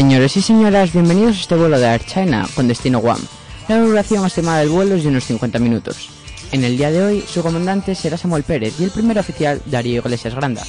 Señores 0.00 0.34
y 0.38 0.40
señoras, 0.40 0.94
bienvenidos 0.94 1.36
a 1.36 1.40
este 1.40 1.56
vuelo 1.56 1.78
de 1.78 1.84
Air 1.84 2.02
China 2.06 2.48
con 2.54 2.66
destino 2.66 3.00
Guam. 3.00 3.20
La 3.68 3.78
duración 3.78 4.24
estimada 4.24 4.60
del 4.60 4.70
vuelo 4.70 4.94
es 4.94 5.02
de 5.02 5.10
unos 5.10 5.26
50 5.26 5.58
minutos. 5.58 6.08
En 6.52 6.64
el 6.64 6.78
día 6.78 6.90
de 6.90 7.02
hoy, 7.02 7.20
su 7.20 7.42
comandante 7.42 7.94
será 7.94 8.16
Samuel 8.16 8.42
Pérez 8.42 8.80
y 8.80 8.84
el 8.84 8.92
primer 8.92 9.18
oficial 9.18 9.60
Darío 9.66 10.00
Iglesias 10.00 10.34
Granda. 10.34 10.62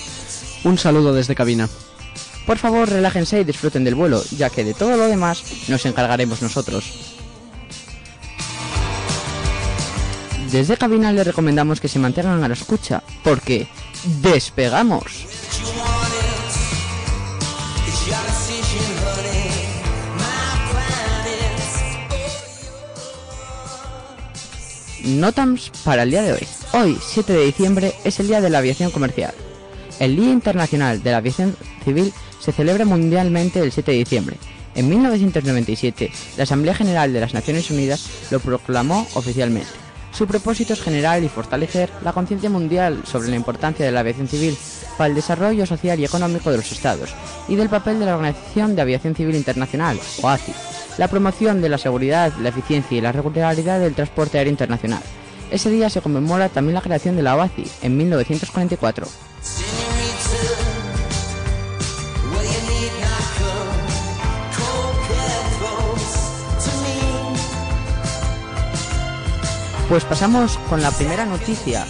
Un 0.65 0.77
saludo 0.77 1.13
desde 1.13 1.33
cabina. 1.33 1.69
Por 2.45 2.57
favor, 2.57 2.89
relájense 2.89 3.39
y 3.39 3.45
disfruten 3.45 3.85
del 3.85 3.95
vuelo, 3.95 4.21
ya 4.37 4.49
que 4.49 4.65
de 4.65 4.73
todo 4.73 4.97
lo 4.97 5.07
demás 5.07 5.41
nos 5.69 5.85
encargaremos 5.85 6.41
nosotros. 6.41 7.15
Desde 10.51 10.75
cabina 10.75 11.13
le 11.13 11.23
recomendamos 11.23 11.79
que 11.79 11.87
se 11.87 11.99
mantengan 11.99 12.43
a 12.43 12.49
la 12.49 12.53
escucha, 12.53 13.01
porque 13.23 13.69
despegamos. 14.21 15.40
Notams 25.05 25.71
para 25.83 26.03
el 26.03 26.11
día 26.11 26.21
de 26.21 26.33
hoy. 26.33 26.47
Hoy, 26.73 26.97
7 27.01 27.33
de 27.33 27.45
diciembre, 27.45 27.93
es 28.03 28.19
el 28.19 28.27
Día 28.27 28.41
de 28.41 28.49
la 28.49 28.59
Aviación 28.59 28.91
Comercial. 28.91 29.33
El 29.99 30.15
Día 30.15 30.31
Internacional 30.31 31.01
de 31.01 31.11
la 31.11 31.17
Aviación 31.17 31.55
Civil 31.83 32.13
se 32.39 32.51
celebra 32.51 32.85
mundialmente 32.85 33.59
el 33.59 33.71
7 33.71 33.91
de 33.91 33.97
diciembre. 33.97 34.37
En 34.75 34.89
1997, 34.89 36.11
la 36.37 36.43
Asamblea 36.43 36.73
General 36.73 37.11
de 37.11 37.19
las 37.19 37.33
Naciones 37.33 37.69
Unidas 37.71 38.09
lo 38.31 38.39
proclamó 38.39 39.07
oficialmente. 39.15 39.69
Su 40.11 40.27
propósito 40.27 40.73
es 40.73 40.81
generar 40.81 41.23
y 41.23 41.29
fortalecer 41.29 41.89
la 42.03 42.13
conciencia 42.13 42.49
mundial 42.49 43.01
sobre 43.05 43.29
la 43.29 43.35
importancia 43.35 43.85
de 43.85 43.91
la 43.91 44.01
aviación 44.01 44.27
civil 44.27 44.57
para 44.97 45.07
el 45.07 45.15
desarrollo 45.15 45.65
social 45.65 45.99
y 45.99 46.05
económico 46.05 46.51
de 46.51 46.57
los 46.57 46.71
Estados 46.71 47.15
y 47.47 47.55
del 47.55 47.69
papel 47.69 47.99
de 47.99 48.05
la 48.05 48.15
Organización 48.15 48.75
de 48.75 48.81
Aviación 48.81 49.15
Civil 49.15 49.35
Internacional, 49.35 49.99
OACI, 50.21 50.53
la 51.01 51.07
promoción 51.07 51.63
de 51.63 51.69
la 51.69 51.79
seguridad, 51.79 52.31
la 52.43 52.49
eficiencia 52.49 52.95
y 52.95 53.01
la 53.01 53.11
regularidad 53.11 53.79
del 53.79 53.95
transporte 53.95 54.37
aéreo 54.37 54.51
internacional. 54.51 55.01
Ese 55.49 55.71
día 55.71 55.89
se 55.89 55.99
conmemora 55.99 56.47
también 56.47 56.75
la 56.75 56.81
creación 56.83 57.15
de 57.15 57.23
la 57.23 57.35
OACI 57.35 57.65
en 57.81 57.97
1944. 57.97 59.07
Pues 69.89 70.05
pasamos 70.05 70.59
con 70.69 70.83
la 70.83 70.91
primera 70.91 71.25
noticia. 71.25 71.83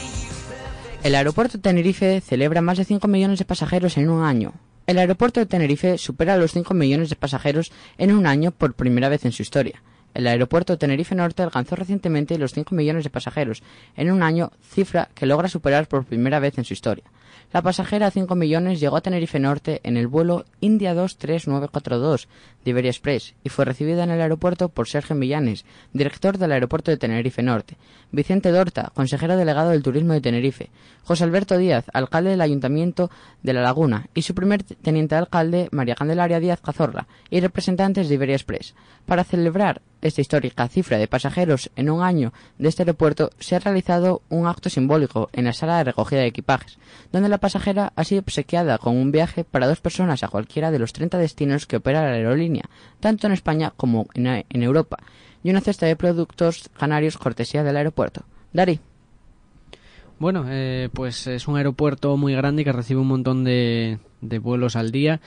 El 1.03 1.15
aeropuerto 1.15 1.57
de 1.57 1.63
Tenerife 1.63 2.21
celebra 2.21 2.61
más 2.61 2.77
de 2.77 2.85
5 2.85 3.09
millones 3.09 3.39
de 3.39 3.43
pasajeros 3.45 3.97
en 3.97 4.09
un 4.09 4.23
año. 4.23 4.53
El 4.87 4.97
aeropuerto 4.97 5.39
de 5.39 5.45
Tenerife 5.45 5.97
supera 5.97 6.37
los 6.37 6.51
5 6.51 6.73
millones 6.73 7.09
de 7.09 7.15
pasajeros 7.15 7.71
en 7.97 8.11
un 8.11 8.25
año 8.25 8.51
por 8.51 8.73
primera 8.73 9.09
vez 9.09 9.25
en 9.25 9.31
su 9.31 9.41
historia. 9.41 9.81
El 10.13 10.27
aeropuerto 10.27 10.73
de 10.73 10.77
Tenerife 10.77 11.15
Norte 11.15 11.43
alcanzó 11.43 11.75
recientemente 11.75 12.37
los 12.37 12.51
5 12.53 12.75
millones 12.75 13.03
de 13.03 13.09
pasajeros 13.09 13.63
en 13.95 14.11
un 14.11 14.23
año, 14.23 14.51
cifra 14.61 15.09
que 15.13 15.25
logra 15.25 15.47
superar 15.47 15.87
por 15.87 16.05
primera 16.05 16.39
vez 16.39 16.57
en 16.57 16.65
su 16.65 16.73
historia. 16.73 17.05
La 17.53 17.61
pasajera 17.61 18.11
5 18.11 18.33
millones 18.35 18.79
llegó 18.79 18.95
a 18.95 19.01
Tenerife 19.01 19.37
Norte 19.37 19.81
en 19.83 19.97
el 19.97 20.07
vuelo 20.07 20.45
India 20.61 20.93
23942 20.93 22.29
de 22.63 22.71
Iberia 22.71 22.91
Express 22.91 23.35
y 23.43 23.49
fue 23.49 23.65
recibida 23.65 24.05
en 24.05 24.11
el 24.11 24.21
aeropuerto 24.21 24.69
por 24.69 24.87
Sergio 24.87 25.17
Millanes, 25.17 25.65
director 25.91 26.37
del 26.37 26.53
aeropuerto 26.53 26.91
de 26.91 26.97
Tenerife 26.97 27.43
Norte, 27.43 27.75
Vicente 28.13 28.51
Dorta, 28.51 28.93
consejero 28.95 29.35
delegado 29.35 29.71
del 29.71 29.83
turismo 29.83 30.13
de 30.13 30.21
Tenerife, 30.21 30.69
José 31.03 31.25
Alberto 31.25 31.57
Díaz, 31.57 31.83
alcalde 31.91 32.29
del 32.29 32.41
Ayuntamiento 32.41 33.11
de 33.43 33.51
La 33.51 33.61
Laguna. 33.61 34.07
Y 34.13 34.21
su 34.21 34.33
primer 34.33 34.63
teniente 34.63 35.15
alcalde, 35.15 35.67
María 35.71 35.95
Candelaria 35.95 36.39
Díaz 36.39 36.61
Cazorla, 36.61 37.07
y 37.29 37.41
representantes 37.41 38.07
de 38.07 38.15
Iberia 38.15 38.35
Express. 38.35 38.75
Para 39.05 39.25
celebrar 39.25 39.81
esta 40.01 40.21
histórica 40.21 40.67
cifra 40.67 40.97
de 40.97 41.07
pasajeros 41.07 41.71
en 41.75 41.89
un 41.89 42.03
año 42.03 42.33
de 42.57 42.69
este 42.69 42.83
aeropuerto, 42.83 43.31
se 43.39 43.55
ha 43.55 43.59
realizado 43.59 44.21
un 44.29 44.47
acto 44.47 44.69
simbólico 44.69 45.29
en 45.33 45.45
la 45.45 45.53
sala 45.53 45.77
de 45.77 45.85
recogida 45.85 46.21
de 46.21 46.27
equipajes, 46.27 46.77
donde 47.11 47.29
la 47.29 47.37
pasajera 47.37 47.93
ha 47.95 48.03
sido 48.03 48.21
obsequiada 48.21 48.77
con 48.77 48.97
un 48.97 49.11
viaje 49.11 49.43
para 49.43 49.67
dos 49.67 49.81
personas 49.81 50.23
a 50.23 50.27
cualquiera 50.27 50.71
de 50.71 50.79
los 50.79 50.93
30 50.93 51.17
destinos 51.17 51.65
que 51.65 51.77
opera 51.77 52.01
la 52.01 52.13
aerolínea, 52.13 52.69
tanto 52.99 53.27
en 53.27 53.33
España 53.33 53.73
como 53.75 54.07
en, 54.13 54.63
Europa, 54.63 54.97
y 55.43 55.49
una 55.49 55.61
cesta 55.61 55.85
de 55.85 55.95
productos 55.95 56.69
canarios 56.77 57.17
cortesía 57.17 57.63
del 57.63 57.77
aeropuerto. 57.77 58.25
Dari. 58.53 58.79
Bueno, 60.19 60.45
eh, 60.49 60.89
pues 60.93 61.25
es 61.25 61.47
un 61.47 61.57
aeropuerto 61.57 62.15
muy 62.15 62.35
grande 62.35 62.63
que 62.63 62.71
recibe 62.71 62.99
un 62.99 63.07
montón 63.07 63.43
de, 63.43 63.97
de 64.21 64.39
vuelos 64.39 64.75
al 64.75 64.91
día 64.91 65.19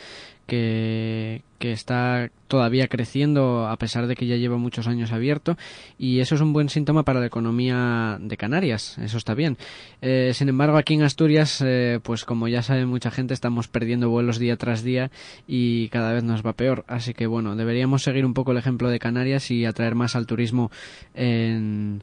que, 0.46 1.42
está 1.60 2.30
todavía 2.46 2.88
creciendo 2.88 3.66
a 3.66 3.78
pesar 3.78 4.06
de 4.06 4.16
que 4.16 4.26
ya 4.26 4.36
lleva 4.36 4.58
muchos 4.58 4.86
años 4.86 5.12
abierto 5.12 5.56
y 5.98 6.20
eso 6.20 6.34
es 6.34 6.42
un 6.42 6.52
buen 6.52 6.68
síntoma 6.68 7.04
para 7.04 7.20
la 7.20 7.26
economía 7.26 8.18
de 8.20 8.36
Canarias, 8.36 8.98
eso 8.98 9.16
está 9.16 9.32
bien. 9.32 9.56
Eh, 10.02 10.32
sin 10.34 10.50
embargo, 10.50 10.76
aquí 10.76 10.92
en 10.92 11.02
Asturias, 11.02 11.62
eh, 11.64 12.00
pues 12.02 12.26
como 12.26 12.48
ya 12.48 12.60
sabe 12.60 12.84
mucha 12.84 13.10
gente, 13.10 13.32
estamos 13.32 13.66
perdiendo 13.66 14.10
vuelos 14.10 14.38
día 14.38 14.58
tras 14.58 14.82
día 14.82 15.10
y 15.48 15.88
cada 15.88 16.12
vez 16.12 16.22
nos 16.22 16.44
va 16.44 16.52
peor. 16.52 16.84
Así 16.86 17.14
que 17.14 17.26
bueno, 17.26 17.56
deberíamos 17.56 18.02
seguir 18.02 18.26
un 18.26 18.34
poco 18.34 18.52
el 18.52 18.58
ejemplo 18.58 18.90
de 18.90 18.98
Canarias 18.98 19.50
y 19.50 19.64
atraer 19.64 19.94
más 19.94 20.16
al 20.16 20.26
turismo 20.26 20.70
en, 21.14 22.02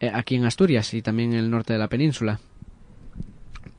eh, 0.00 0.10
aquí 0.12 0.36
en 0.36 0.44
Asturias 0.44 0.92
y 0.92 1.00
también 1.00 1.32
en 1.32 1.38
el 1.38 1.50
norte 1.50 1.72
de 1.72 1.78
la 1.78 1.88
península. 1.88 2.40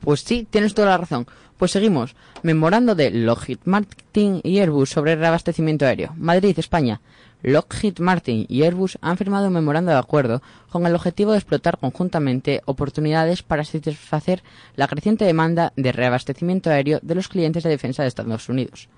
Pues 0.00 0.20
sí, 0.20 0.46
tienes 0.48 0.74
toda 0.74 0.88
la 0.88 0.98
razón. 0.98 1.26
Pues 1.56 1.72
seguimos. 1.72 2.16
Memorando 2.42 2.94
de 2.94 3.10
Lockheed 3.10 3.58
Martin 3.64 4.40
y 4.42 4.58
Airbus 4.58 4.90
sobre 4.90 5.16
reabastecimiento 5.16 5.84
aéreo. 5.84 6.14
Madrid, 6.16 6.58
España. 6.58 7.00
Lockheed 7.42 7.98
Martin 8.00 8.44
y 8.48 8.62
Airbus 8.62 8.98
han 9.00 9.16
firmado 9.16 9.48
un 9.48 9.54
memorando 9.54 9.92
de 9.92 9.98
acuerdo 9.98 10.42
con 10.68 10.86
el 10.86 10.94
objetivo 10.94 11.32
de 11.32 11.38
explotar 11.38 11.78
conjuntamente 11.78 12.60
oportunidades 12.66 13.42
para 13.42 13.64
satisfacer 13.64 14.42
la 14.76 14.88
creciente 14.88 15.24
demanda 15.24 15.72
de 15.76 15.92
reabastecimiento 15.92 16.70
aéreo 16.70 16.98
de 17.02 17.14
los 17.14 17.28
clientes 17.28 17.62
de 17.62 17.70
defensa 17.70 18.02
de 18.02 18.08
Estados 18.08 18.48
Unidos. 18.48 18.88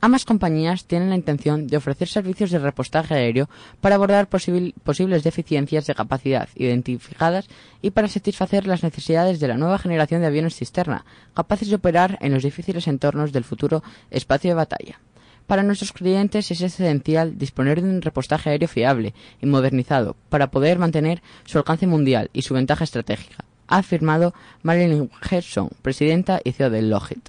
Ambas 0.00 0.26
compañías 0.26 0.84
tienen 0.84 1.08
la 1.08 1.16
intención 1.16 1.66
de 1.66 1.78
ofrecer 1.78 2.08
servicios 2.08 2.50
de 2.50 2.58
repostaje 2.58 3.14
aéreo 3.14 3.48
para 3.80 3.94
abordar 3.94 4.28
posibles 4.28 5.24
deficiencias 5.24 5.86
de 5.86 5.94
capacidad 5.94 6.48
identificadas 6.54 7.48
y 7.80 7.90
para 7.90 8.08
satisfacer 8.08 8.66
las 8.66 8.82
necesidades 8.82 9.40
de 9.40 9.48
la 9.48 9.56
nueva 9.56 9.78
generación 9.78 10.20
de 10.20 10.26
aviones 10.26 10.56
cisterna, 10.56 11.06
capaces 11.34 11.68
de 11.68 11.76
operar 11.76 12.18
en 12.20 12.34
los 12.34 12.42
difíciles 12.42 12.86
entornos 12.88 13.32
del 13.32 13.44
futuro 13.44 13.82
espacio 14.10 14.50
de 14.50 14.54
batalla. 14.54 15.00
Para 15.46 15.62
nuestros 15.62 15.92
clientes 15.92 16.50
es 16.50 16.60
esencial 16.60 17.38
disponer 17.38 17.80
de 17.80 17.88
un 17.88 18.02
repostaje 18.02 18.50
aéreo 18.50 18.68
fiable 18.68 19.14
y 19.40 19.46
modernizado 19.46 20.16
para 20.28 20.50
poder 20.50 20.78
mantener 20.78 21.22
su 21.44 21.56
alcance 21.56 21.86
mundial 21.86 22.30
y 22.32 22.42
su 22.42 22.52
ventaja 22.52 22.84
estratégica, 22.84 23.44
ha 23.68 23.78
afirmado 23.78 24.34
Marilyn 24.62 25.10
Gerson, 25.22 25.70
presidenta 25.82 26.40
y 26.44 26.52
CEO 26.52 26.70
de 26.70 26.82
Lockheed 26.82 27.22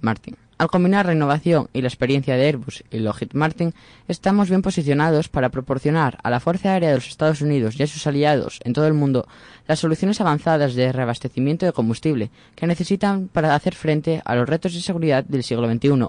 Martin. 0.00 0.36
Al 0.58 0.66
combinar 0.66 1.06
la 1.06 1.12
innovación 1.12 1.68
y 1.72 1.82
la 1.82 1.86
experiencia 1.86 2.36
de 2.36 2.44
Airbus 2.44 2.82
y 2.90 2.98
Lockheed 2.98 3.32
Martin, 3.32 3.74
estamos 4.08 4.48
bien 4.48 4.60
posicionados 4.60 5.28
para 5.28 5.50
proporcionar 5.50 6.18
a 6.24 6.30
la 6.30 6.40
Fuerza 6.40 6.72
Aérea 6.72 6.88
de 6.88 6.96
los 6.96 7.06
Estados 7.06 7.42
Unidos 7.42 7.78
y 7.78 7.84
a 7.84 7.86
sus 7.86 8.08
aliados 8.08 8.58
en 8.64 8.72
todo 8.72 8.88
el 8.88 8.92
mundo 8.92 9.28
las 9.68 9.78
soluciones 9.78 10.20
avanzadas 10.20 10.74
de 10.74 10.90
reabastecimiento 10.90 11.64
de 11.64 11.72
combustible 11.72 12.32
que 12.56 12.66
necesitan 12.66 13.28
para 13.28 13.54
hacer 13.54 13.76
frente 13.76 14.20
a 14.24 14.34
los 14.34 14.48
retos 14.48 14.74
de 14.74 14.80
seguridad 14.80 15.22
del 15.22 15.44
siglo 15.44 15.70
XXI. 15.72 16.08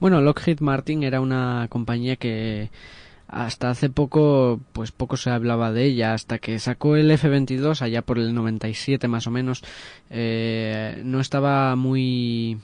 Bueno, 0.00 0.22
Lockheed 0.22 0.60
Martin 0.60 1.02
era 1.02 1.20
una 1.20 1.66
compañía 1.68 2.16
que 2.16 2.70
hasta 3.26 3.68
hace 3.68 3.90
poco 3.90 4.58
pues 4.72 4.90
poco 4.90 5.18
se 5.18 5.28
hablaba 5.28 5.70
de 5.70 5.84
ella 5.84 6.14
hasta 6.14 6.38
que 6.38 6.58
sacó 6.58 6.96
el 6.96 7.10
F-22 7.10 7.82
allá 7.82 8.00
por 8.00 8.18
el 8.18 8.32
97 8.32 9.06
más 9.06 9.26
o 9.26 9.30
menos 9.30 9.62
eh, 10.08 11.02
no 11.04 11.20
estaba 11.20 11.76
muy 11.76 12.58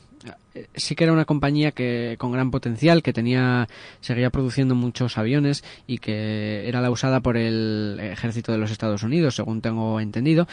sí 0.74 0.94
que 0.94 1.04
era 1.04 1.12
una 1.12 1.24
compañía 1.24 1.72
que 1.72 2.16
con 2.18 2.32
gran 2.32 2.50
potencial 2.50 3.02
que 3.02 3.12
tenía 3.12 3.68
seguía 4.00 4.30
produciendo 4.30 4.74
muchos 4.74 5.18
aviones 5.18 5.64
y 5.86 5.98
que 5.98 6.68
era 6.68 6.80
la 6.80 6.90
usada 6.90 7.20
por 7.20 7.36
el 7.36 7.98
ejército 8.00 8.52
de 8.52 8.58
los 8.58 8.70
Estados 8.70 9.02
Unidos 9.02 9.34
según 9.34 9.60
tengo 9.60 10.00
entendido. 10.00 10.46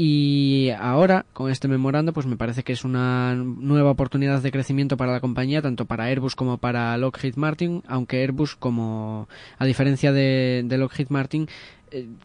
Y 0.00 0.70
ahora 0.78 1.26
con 1.32 1.50
este 1.50 1.66
memorando 1.66 2.12
pues 2.12 2.26
me 2.26 2.36
parece 2.36 2.62
que 2.62 2.72
es 2.72 2.84
una 2.84 3.34
nueva 3.34 3.90
oportunidad 3.90 4.40
de 4.40 4.52
crecimiento 4.52 4.96
para 4.96 5.10
la 5.10 5.20
compañía 5.20 5.60
tanto 5.60 5.86
para 5.86 6.04
Airbus 6.04 6.36
como 6.36 6.58
para 6.58 6.96
Lockheed 6.98 7.34
Martin 7.34 7.82
aunque 7.88 8.20
Airbus 8.22 8.54
como 8.54 9.28
a 9.58 9.64
diferencia 9.64 10.12
de, 10.12 10.62
de 10.64 10.78
Lockheed 10.78 11.08
Martin 11.08 11.48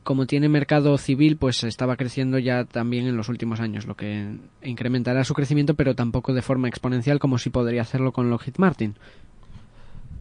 como 0.04 0.26
tiene 0.26 0.50
mercado 0.50 0.98
civil, 0.98 1.38
pues 1.38 1.64
estaba 1.64 1.98
creciendo 1.98 2.40
ya 2.40 2.66
también 2.66 3.08
en 3.08 3.18
los 3.18 3.30
últimos 3.30 3.60
años, 3.60 3.86
lo 3.86 3.96
que 3.96 4.38
incrementará 4.62 5.24
su 5.24 5.34
crecimiento, 5.34 5.76
pero 5.76 5.96
tampoco 5.96 6.34
de 6.34 6.42
forma 6.42 6.68
exponencial 6.68 7.20
como 7.20 7.38
si 7.38 7.50
podría 7.50 7.82
hacerlo 7.82 8.12
con 8.12 8.30
Lockheed 8.30 8.56
Martin. 8.58 8.96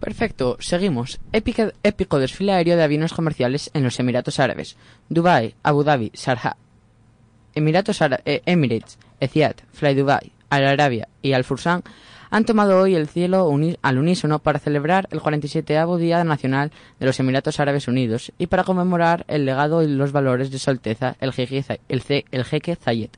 Perfecto, 0.01 0.57
seguimos. 0.59 1.21
épico 1.33 2.19
desfile 2.19 2.53
aéreo 2.53 2.77
de 2.77 2.83
aviones 2.83 3.13
comerciales 3.13 3.71
en 3.73 3.85
los 3.85 4.01
Emiratos 4.01 4.41
Árabes. 4.41 4.77
Dubai, 5.09 5.55
Abu 5.63 5.85
Dhabi, 5.85 6.11
Sharjah. 6.13 6.57
Emiratos 7.55 8.01
eh, 8.25 8.43
Emirates, 8.47 8.99
Etihad, 9.21 9.55
Fly 9.73 9.95
Dubai, 9.95 10.33
Al 10.51 10.67
Arabia 10.67 11.09
y 11.23 11.35
Al 11.35 11.45
Fursan 11.45 11.85
han 12.33 12.47
tomado 12.47 12.81
hoy 12.81 12.95
el 12.95 13.09
cielo 13.09 13.47
al 13.83 13.99
unísono 13.99 14.39
para 14.39 14.59
celebrar 14.59 15.07
el 15.11 15.21
47 15.21 15.79
Día 15.99 16.25
Nacional 16.25 16.73
de 16.99 17.05
los 17.05 17.21
Emiratos 17.21 17.61
Árabes 17.61 17.89
Unidos 17.89 18.33
y 18.39 18.47
para 18.47 18.65
conmemorar 18.65 19.27
el 19.29 19.45
legado 19.45 19.83
y 19.83 19.87
los 19.87 20.13
valores 20.13 20.51
de 20.51 20.59
su 20.59 20.71
Alteza, 20.71 21.15
el 21.21 21.35
jeque, 21.35 22.77
Zayed, 22.77 23.11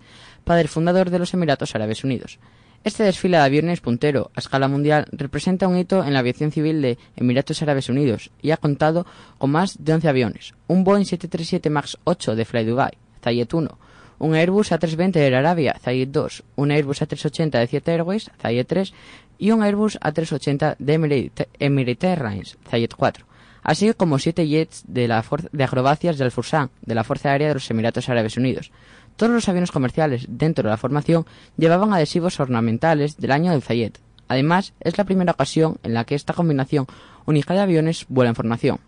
padre 0.43 0.67
fundador 0.67 1.11
de 1.11 1.21
los 1.21 1.33
Emiratos 1.33 1.77
Árabes 1.77 2.03
Unidos. 2.03 2.41
Este 2.83 3.05
desfile 3.05 3.37
de 3.37 3.45
aviones 3.45 3.81
puntero 3.81 4.33
a 4.35 4.41
escala 4.41 4.67
mundial 4.67 5.07
representa 5.13 5.69
un 5.69 5.79
hito 5.79 6.03
en 6.03 6.13
la 6.13 6.19
aviación 6.19 6.51
civil 6.51 6.83
de 6.83 6.99
Emiratos 7.15 7.63
Árabes 7.63 7.89
Unidos 7.89 8.33
y 8.43 8.51
ha 8.51 8.57
contado 8.57 9.07
con 9.39 9.53
más 9.53 9.77
de 9.85 9.95
11 9.95 10.09
aviones, 10.09 10.55
un 10.67 10.83
Boeing 10.83 11.05
737 11.05 11.71
MAX 11.71 11.99
8 12.03 12.35
de 12.35 12.45
Fly 12.45 12.65
Dubai, 12.65 12.93
Zayed 13.23 13.49
1, 13.53 13.79
un 14.25 14.35
Airbus 14.35 14.73
A320 14.73 15.13
de 15.13 15.37
Arabia, 15.37 15.77
Zayed 15.79 16.09
2, 16.09 16.45
un 16.57 16.71
Airbus 16.71 17.03
A380 17.03 17.51
de 17.51 17.67
Jet 17.67 17.89
Airways, 17.89 18.31
Zayed 18.41 18.67
3 18.67 18.95
y 19.37 19.51
un 19.51 19.63
Airbus 19.63 20.01
A380 20.01 20.77
de 20.79 21.31
Emirates 21.59 22.11
Airlines, 22.11 22.57
Zayed 22.67 22.89
4, 22.97 23.27
así 23.63 23.93
como 23.93 24.19
siete 24.19 24.49
jets 24.49 24.83
de, 24.89 25.09
la 25.09 25.23
de 25.53 25.65
acrobacias 25.65 26.17
del 26.17 26.31
Fursan, 26.31 26.71
de 26.81 26.95
la 26.95 27.05
Fuerza 27.05 27.33
Aérea 27.33 27.49
de 27.49 27.55
los 27.55 27.71
Emiratos 27.71 28.09
Árabes 28.09 28.39
Unidos. 28.39 28.73
Todos 29.17 29.31
los 29.31 29.47
aviones 29.51 29.71
comerciales 29.71 30.25
dentro 30.27 30.65
de 30.65 30.71
la 30.71 30.79
formación 30.79 31.27
llevaban 31.59 31.93
adhesivos 31.93 32.41
ornamentales 32.41 33.19
del 33.19 33.31
año 33.31 33.53
del 33.53 33.61
Zayed. 33.61 33.93
Además, 34.29 34.73
es 34.81 34.97
la 34.97 35.05
primera 35.05 35.33
ocasión 35.33 35.77
en 35.83 35.93
la 35.93 36.05
que 36.05 36.15
esta 36.15 36.33
combinación 36.33 36.87
única 37.27 37.53
de 37.53 37.61
aviones 37.61 38.07
vuela 38.09 38.31
en 38.31 38.37
formación. 38.37 38.81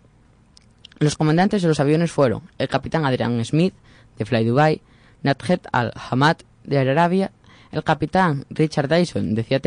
Los 0.97 1.15
comandantes 1.15 1.61
de 1.61 1.67
los 1.67 1.79
aviones 1.79 2.11
fueron 2.11 2.41
el 2.57 2.67
capitán 2.67 3.05
Adrian 3.05 3.45
Smith, 3.45 3.75
de 4.17 4.25
Fly 4.25 4.43
Dubai, 4.43 4.81
Nadjet 5.23 5.67
Al-Hamad 5.71 6.37
de 6.63 6.77
Arabia, 6.79 7.31
el 7.71 7.83
capitán 7.83 8.45
Richard 8.49 8.87
Dyson 8.87 9.35
de 9.35 9.43
Fiat 9.43 9.65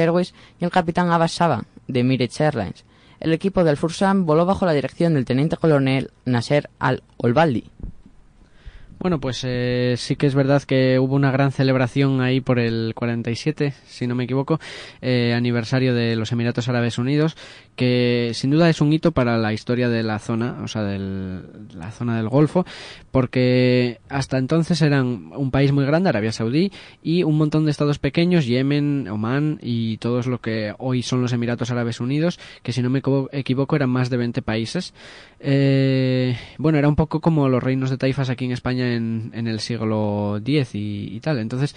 y 0.59 0.65
el 0.65 0.71
capitán 0.71 1.11
Abbas 1.11 1.33
Saba 1.33 1.65
de 1.87 2.01
Emirates 2.01 2.41
Airlines. 2.41 2.85
El 3.21 3.33
equipo 3.33 3.65
del 3.65 3.77
Fursan 3.77 4.25
voló 4.25 4.47
bajo 4.47 4.65
la 4.65 4.73
dirección 4.73 5.15
del 5.15 5.27
teniente 5.27 5.57
coronel 5.57 6.11
Nasser 6.25 6.71
Al-Olbaldi. 6.79 7.71
Bueno, 9.01 9.19
pues 9.19 9.41
eh, 9.45 9.95
sí 9.97 10.15
que 10.15 10.27
es 10.27 10.35
verdad 10.35 10.63
que 10.63 10.99
hubo 10.99 11.15
una 11.15 11.31
gran 11.31 11.53
celebración 11.53 12.21
ahí 12.21 12.43
por 12.43 12.59
el 12.59 12.93
47, 12.95 13.73
si 13.87 14.07
no 14.07 14.15
me 14.15 14.25
equivoco, 14.25 14.61
eh, 15.01 15.33
aniversario 15.35 15.95
de 15.95 16.17
los 16.17 16.33
Emiratos 16.33 16.69
Árabes 16.69 16.99
Unidos, 16.99 17.35
que 17.77 18.33
sin 18.35 18.51
duda 18.51 18.69
es 18.69 18.83
un 18.83 18.93
hito 18.93 19.13
para 19.13 19.39
la 19.39 19.55
historia 19.55 19.89
de 19.89 20.03
la 20.03 20.19
zona, 20.19 20.59
o 20.63 20.69
sea, 20.69 20.83
de 20.83 20.99
la 21.75 21.93
zona 21.93 22.19
del 22.19 22.29
Golfo, 22.29 22.67
porque 23.11 24.01
hasta 24.11 24.37
entonces 24.37 24.83
eran 24.83 25.33
un 25.35 25.51
país 25.51 25.73
muy 25.73 25.87
grande, 25.87 26.11
Arabia 26.11 26.31
Saudí, 26.31 26.71
y 27.03 27.23
un 27.23 27.39
montón 27.39 27.65
de 27.65 27.71
estados 27.71 27.99
pequeños, 27.99 28.45
Yemen, 28.45 29.09
Omán 29.09 29.61
y 29.63 29.97
todos 29.97 30.27
lo 30.27 30.43
que 30.43 30.75
hoy 30.77 31.03
son 31.03 31.23
los 31.23 31.33
Emiratos 31.33 31.71
Árabes 31.71 32.01
Unidos, 32.01 32.39
que 32.63 32.75
si 32.75 32.83
no 32.83 32.91
me 32.91 33.01
equivoco 33.33 33.77
eran 33.77 33.89
más 33.89 34.11
de 34.11 34.19
20 34.19 34.43
países. 34.43 34.93
Eh, 35.43 36.37
bueno, 36.59 36.77
era 36.77 36.87
un 36.87 36.97
poco 36.97 37.21
como 37.21 37.49
los 37.49 37.63
reinos 37.63 37.89
de 37.89 37.97
taifas 37.97 38.29
aquí 38.29 38.45
en 38.45 38.53
España 38.53 38.90
en, 38.91 39.47
el 39.47 39.61
siglo 39.61 40.39
X 40.39 40.71
y, 40.75 41.21
tal. 41.21 41.39
Entonces, 41.39 41.75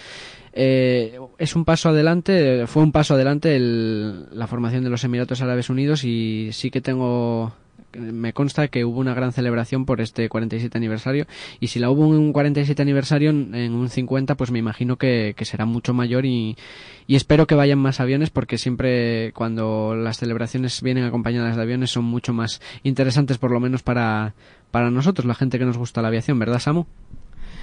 eh, 0.52 1.18
es 1.38 1.56
un 1.56 1.64
paso 1.64 1.88
adelante, 1.88 2.66
fue 2.66 2.82
un 2.82 2.92
paso 2.92 3.14
adelante 3.14 3.58
la 3.58 4.46
formación 4.46 4.84
de 4.84 4.90
los 4.90 5.04
Emiratos 5.04 5.42
Árabes 5.42 5.70
Unidos 5.70 6.04
y 6.04 6.50
sí 6.52 6.70
que 6.70 6.80
tengo 6.80 7.52
me 7.96 8.32
consta 8.32 8.68
que 8.68 8.84
hubo 8.84 9.00
una 9.00 9.14
gran 9.14 9.32
celebración 9.32 9.84
por 9.86 10.00
este 10.00 10.28
47 10.28 10.76
aniversario 10.76 11.26
y 11.60 11.68
si 11.68 11.78
la 11.78 11.90
hubo 11.90 12.12
en 12.14 12.20
un 12.20 12.32
47 12.32 12.80
aniversario 12.82 13.30
en 13.30 13.72
un 13.72 13.88
50 13.88 14.34
pues 14.36 14.50
me 14.50 14.58
imagino 14.58 14.96
que, 14.96 15.34
será 15.42 15.66
mucho 15.66 15.94
mayor 15.94 16.24
y, 16.26 16.56
espero 17.08 17.46
que 17.46 17.54
vayan 17.54 17.78
más 17.78 18.00
aviones 18.00 18.30
porque 18.30 18.58
siempre 18.58 19.32
cuando 19.32 19.94
las 19.94 20.18
celebraciones 20.18 20.82
vienen 20.82 21.04
acompañadas 21.04 21.56
de 21.56 21.62
aviones 21.62 21.90
son 21.90 22.04
mucho 22.04 22.32
más 22.32 22.60
interesantes 22.82 23.38
por 23.38 23.50
lo 23.50 23.60
menos 23.60 23.82
para, 23.82 24.34
para 24.74 24.90
nosotros, 24.90 25.24
la 25.24 25.36
gente 25.36 25.56
que 25.56 25.64
nos 25.64 25.78
gusta 25.78 26.02
la 26.02 26.08
aviación, 26.08 26.36
¿verdad 26.36 26.58
Samu? 26.58 26.86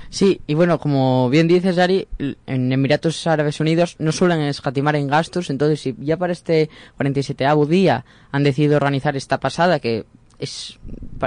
Sí, 0.09 0.39
y 0.47 0.53
bueno, 0.53 0.79
como 0.79 1.29
bien 1.29 1.45
dices, 1.45 1.77
Ari, 1.77 2.07
en 2.47 2.71
Emiratos 2.71 3.27
Árabes 3.27 3.59
Unidos 3.59 3.97
no 3.99 4.13
suelen 4.13 4.39
escatimar 4.39 4.95
en 4.95 5.07
gastos, 5.07 5.49
entonces 5.49 5.81
si 5.81 5.93
ya 5.99 6.15
para 6.15 6.31
este 6.31 6.69
47 6.95 7.45
día 7.67 8.05
han 8.31 8.43
decidido 8.43 8.77
organizar 8.77 9.17
esta 9.17 9.41
pasada, 9.41 9.79
que 9.79 10.05
es 10.39 10.79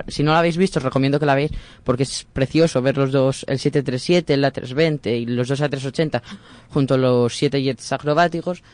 si 0.08 0.22
no 0.22 0.32
la 0.32 0.38
habéis 0.38 0.56
visto 0.56 0.78
os 0.78 0.84
recomiendo 0.84 1.20
que 1.20 1.26
la 1.26 1.34
veáis 1.34 1.52
porque 1.84 2.04
es 2.04 2.26
precioso 2.32 2.80
ver 2.80 2.96
los 2.96 3.12
dos 3.12 3.44
el 3.46 3.58
737 3.58 4.34
el 4.34 4.42
A320 4.42 5.20
y 5.20 5.26
los 5.26 5.46
dos 5.48 5.60
A380 5.60 6.20
junto 6.70 6.94
a 6.94 6.98
los 6.98 7.36
siete 7.36 7.62
jets 7.62 7.92
acrobáticos 7.92 8.64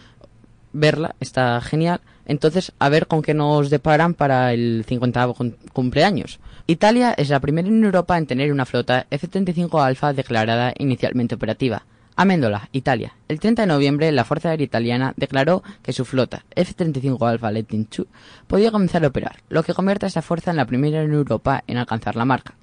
verla 0.73 1.15
está 1.21 1.61
genial 1.61 2.01
entonces 2.25 2.73
a 2.79 2.89
ver 2.89 3.07
con 3.07 3.21
qué 3.21 3.35
nos 3.35 3.69
deparan 3.69 4.15
para 4.15 4.55
el 4.55 4.85
50 4.89 5.35
cumpleaños 5.75 6.41
Italia 6.71 7.15
es 7.17 7.31
la 7.31 7.41
primera 7.41 7.67
en 7.67 7.83
Europa 7.83 8.17
en 8.17 8.27
tener 8.27 8.53
una 8.53 8.65
flota 8.65 9.05
F-35 9.11 9.85
Alfa 9.85 10.13
declarada 10.13 10.73
inicialmente 10.79 11.35
operativa 11.35 11.85
Améndola, 12.15 12.69
Italia. 12.71 13.17
El 13.27 13.41
30 13.41 13.63
de 13.63 13.67
noviembre, 13.67 14.13
la 14.13 14.25
Fuerza 14.25 14.51
Aérea 14.51 14.67
Italiana 14.67 15.13
declaró 15.17 15.65
que 15.83 15.93
su 15.93 16.05
flota 16.05 16.45
F-35 16.55 17.29
Alpha 17.29 17.51
Lightning 17.51 17.89
II 17.91 18.05
podía 18.47 18.71
comenzar 18.71 19.03
a 19.03 19.09
operar, 19.09 19.43
lo 19.49 19.65
que 19.65 19.75
convierte 19.75 20.07
a 20.07 20.11
esta 20.11 20.23
fuerza 20.23 20.53
en 20.53 20.59
la 20.59 20.67
primera 20.67 21.03
en 21.03 21.13
Europa 21.13 21.65
en 21.67 21.77
alcanzar 21.77 22.15
la 22.15 22.25
marca. 22.25 22.55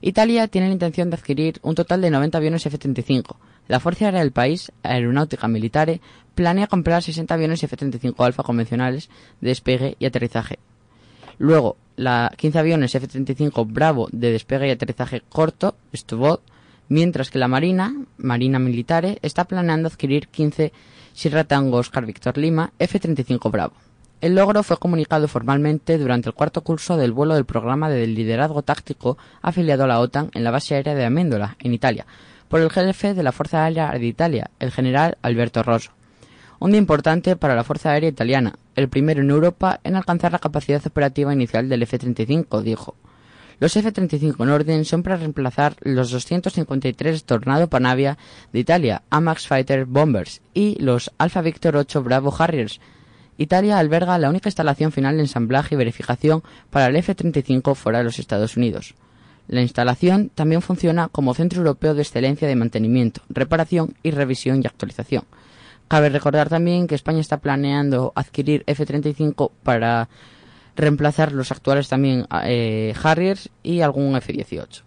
Italia 0.00 0.48
tiene 0.48 0.68
la 0.68 0.72
intención 0.72 1.10
de 1.10 1.16
adquirir 1.16 1.58
un 1.60 1.74
total 1.74 2.00
de 2.00 2.10
90 2.10 2.38
aviones 2.38 2.64
F-35. 2.64 3.36
La 3.68 3.78
Fuerza 3.78 4.06
Aérea 4.06 4.20
del 4.20 4.32
país, 4.32 4.72
Aeronáutica 4.82 5.48
Militare, 5.48 6.00
planea 6.34 6.66
comprar 6.66 7.02
60 7.02 7.34
aviones 7.34 7.62
F-35 7.62 8.24
Alpha 8.24 8.42
convencionales 8.42 9.10
de 9.42 9.50
despegue 9.50 9.96
y 9.98 10.06
aterrizaje. 10.06 10.58
Luego, 11.40 11.78
la 11.96 12.30
15 12.36 12.58
aviones 12.58 12.94
F-35 12.94 13.66
Bravo 13.66 14.10
de 14.12 14.30
despegue 14.30 14.68
y 14.68 14.72
aterrizaje 14.72 15.22
corto, 15.26 15.74
STUBOT, 15.96 16.42
mientras 16.90 17.30
que 17.30 17.38
la 17.38 17.48
Marina, 17.48 17.94
Marina 18.18 18.58
Militare, 18.58 19.18
está 19.22 19.44
planeando 19.44 19.88
adquirir 19.88 20.28
15 20.28 20.70
Sierra 21.14 21.44
Tango 21.44 21.78
Oscar 21.78 22.04
Víctor 22.04 22.36
Lima 22.36 22.74
F-35 22.78 23.50
Bravo. 23.50 23.72
El 24.20 24.34
logro 24.34 24.62
fue 24.62 24.76
comunicado 24.76 25.28
formalmente 25.28 25.96
durante 25.96 26.28
el 26.28 26.34
cuarto 26.34 26.60
curso 26.60 26.98
del 26.98 27.12
vuelo 27.12 27.34
del 27.34 27.46
programa 27.46 27.88
de 27.88 28.06
liderazgo 28.06 28.60
táctico 28.60 29.16
afiliado 29.40 29.84
a 29.84 29.86
la 29.86 30.00
OTAN 30.00 30.30
en 30.34 30.44
la 30.44 30.50
base 30.50 30.74
aérea 30.74 30.94
de 30.94 31.06
Amendola, 31.06 31.56
en 31.58 31.72
Italia, 31.72 32.04
por 32.48 32.60
el 32.60 32.68
jefe 32.68 33.14
de 33.14 33.22
la 33.22 33.32
Fuerza 33.32 33.64
Aérea 33.64 33.90
de 33.92 34.04
Italia, 34.04 34.50
el 34.58 34.72
general 34.72 35.16
Alberto 35.22 35.62
Rosso. 35.62 35.92
Un 36.62 36.72
día 36.72 36.78
importante 36.78 37.36
para 37.36 37.54
la 37.54 37.64
Fuerza 37.64 37.90
Aérea 37.90 38.10
Italiana, 38.10 38.58
el 38.76 38.90
primero 38.90 39.22
en 39.22 39.30
Europa 39.30 39.80
en 39.82 39.96
alcanzar 39.96 40.32
la 40.32 40.38
capacidad 40.38 40.86
operativa 40.86 41.32
inicial 41.32 41.70
del 41.70 41.84
F-35, 41.84 42.60
dijo. 42.60 42.96
Los 43.60 43.74
F-35 43.76 44.44
Norden 44.44 44.84
son 44.84 45.02
para 45.02 45.16
reemplazar 45.16 45.76
los 45.80 46.10
253 46.10 47.24
Tornado 47.24 47.70
Panavia 47.70 48.18
de 48.52 48.58
Italia, 48.58 49.00
AMAX 49.08 49.48
Fighter 49.48 49.86
Bombers 49.86 50.42
y 50.52 50.76
los 50.82 51.10
Alpha 51.16 51.40
Victor 51.40 51.76
8 51.76 52.02
Bravo 52.02 52.34
Harriers. 52.38 52.78
Italia 53.38 53.78
alberga 53.78 54.18
la 54.18 54.28
única 54.28 54.50
instalación 54.50 54.92
final 54.92 55.16
de 55.16 55.22
ensamblaje 55.22 55.74
y 55.74 55.78
verificación 55.78 56.42
para 56.68 56.88
el 56.88 56.96
F-35 56.96 57.74
fuera 57.74 58.00
de 58.00 58.04
los 58.04 58.18
Estados 58.18 58.58
Unidos. 58.58 58.94
La 59.48 59.62
instalación 59.62 60.30
también 60.34 60.60
funciona 60.60 61.08
como 61.08 61.32
Centro 61.32 61.60
Europeo 61.60 61.94
de 61.94 62.02
Excelencia 62.02 62.46
de 62.46 62.54
Mantenimiento, 62.54 63.22
Reparación 63.30 63.94
y 64.02 64.10
Revisión 64.10 64.60
y 64.62 64.66
Actualización. 64.66 65.24
Cabe 65.90 66.08
recordar 66.08 66.48
también 66.48 66.86
que 66.86 66.94
España 66.94 67.18
está 67.18 67.38
planeando 67.38 68.12
adquirir 68.14 68.62
F-35 68.68 69.50
para 69.64 70.08
reemplazar 70.76 71.32
los 71.32 71.50
actuales 71.50 71.88
también 71.88 72.28
eh, 72.44 72.94
Harriers 73.02 73.50
y 73.64 73.80
algún 73.80 74.14
F-18. 74.14 74.82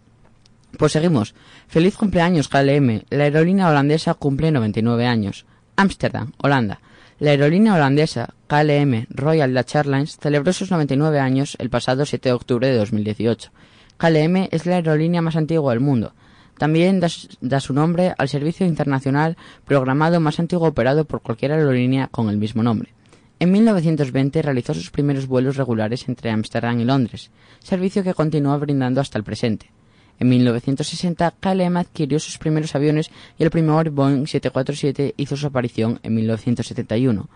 Pues 0.78 0.94
seguimos. 0.94 1.36
Feliz 1.68 1.98
cumpleaños 1.98 2.48
KLM. 2.48 3.02
La 3.10 3.26
aerolínea 3.26 3.68
holandesa 3.68 4.14
cumple 4.14 4.50
99 4.52 5.06
años. 5.06 5.46
Ámsterdam, 5.76 6.32
Holanda. 6.38 6.80
La 7.20 7.32
aerolínea 7.32 7.76
holandesa 7.76 8.34
KLM 8.48 9.08
Royal 9.10 9.54
Dutch 9.54 9.76
Airlines 9.76 10.18
celebró 10.22 10.54
sus 10.54 10.72
99 10.72 11.20
años 11.20 11.58
el 11.60 11.70
pasado 11.70 12.06
7 12.06 12.30
de 12.30 12.34
octubre 12.34 12.70
de 12.70 12.78
2018. 12.78 13.52
KLM 13.98 14.48
es 14.52 14.66
la 14.66 14.76
aerolínea 14.76 15.22
más 15.22 15.36
antigua 15.36 15.74
del 15.74 15.82
mundo. 15.82 16.14
También 16.58 17.00
da, 17.00 17.60
su 17.60 17.74
nombre 17.74 18.14
al 18.18 18.30
servicio 18.30 18.66
internacional 18.66 19.38
programado 19.66 20.20
más 20.20 20.40
antiguo 20.40 20.68
operado 20.68 21.06
por 21.06 21.22
cualquier 21.22 21.52
aerolínea 21.52 22.08
con 22.08 22.30
el 22.30 22.38
mismo 22.38 22.64
nombre. 22.64 22.94
En 23.40 23.52
1920 23.52 24.42
realizó 24.42 24.74
sus 24.74 24.92
primeros 24.92 25.28
vuelos 25.28 25.58
regulares 25.58 26.08
entre 26.08 26.30
Ámsterdam 26.30 26.80
y 26.80 26.86
Londres, 26.86 27.32
servicio 27.60 28.04
que 28.04 28.14
continúa 28.14 28.58
brindando 28.58 29.02
hasta 29.02 29.18
el 29.18 29.24
presente. 29.24 29.72
En 30.20 30.30
1960, 30.30 31.34
KLM 31.40 31.78
adquirió 31.78 32.20
sus 32.20 32.38
primeros 32.38 32.76
aviones 32.76 33.10
y 33.38 33.44
el 33.44 33.50
primer 33.50 33.90
Boeing 33.90 34.28
747 34.28 35.16
hizo 35.18 35.36
su 35.36 35.48
aparición 35.48 36.00
en 36.04 36.16
1971. 36.16 37.28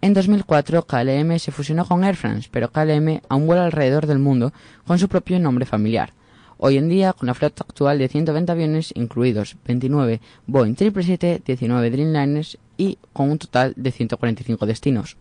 En 0.00 0.14
2004, 0.14 0.86
KLM 0.86 1.38
se 1.38 1.52
fusionó 1.52 1.84
con 1.84 2.04
Air 2.04 2.16
France, 2.16 2.48
pero 2.50 2.70
KLM 2.70 3.20
aún 3.28 3.46
vuela 3.46 3.64
alrededor 3.64 4.06
del 4.06 4.18
mundo 4.18 4.52
con 4.86 4.98
su 4.98 5.08
propio 5.08 5.38
nombre 5.38 5.66
familiar. 5.66 6.14
Hoy 6.64 6.76
en 6.76 6.88
día, 6.88 7.12
con 7.12 7.26
la 7.26 7.34
flota 7.34 7.64
actual 7.64 7.98
de 7.98 8.06
120 8.06 8.52
aviones, 8.52 8.92
incluidos 8.94 9.56
29 9.66 10.20
Boeing 10.46 10.76
777, 10.76 11.42
19 11.44 11.90
Dreamliners 11.90 12.56
y 12.78 12.98
con 13.12 13.32
un 13.32 13.38
total 13.38 13.74
de 13.74 13.90
145 13.90 14.64
destinos. 14.64 15.16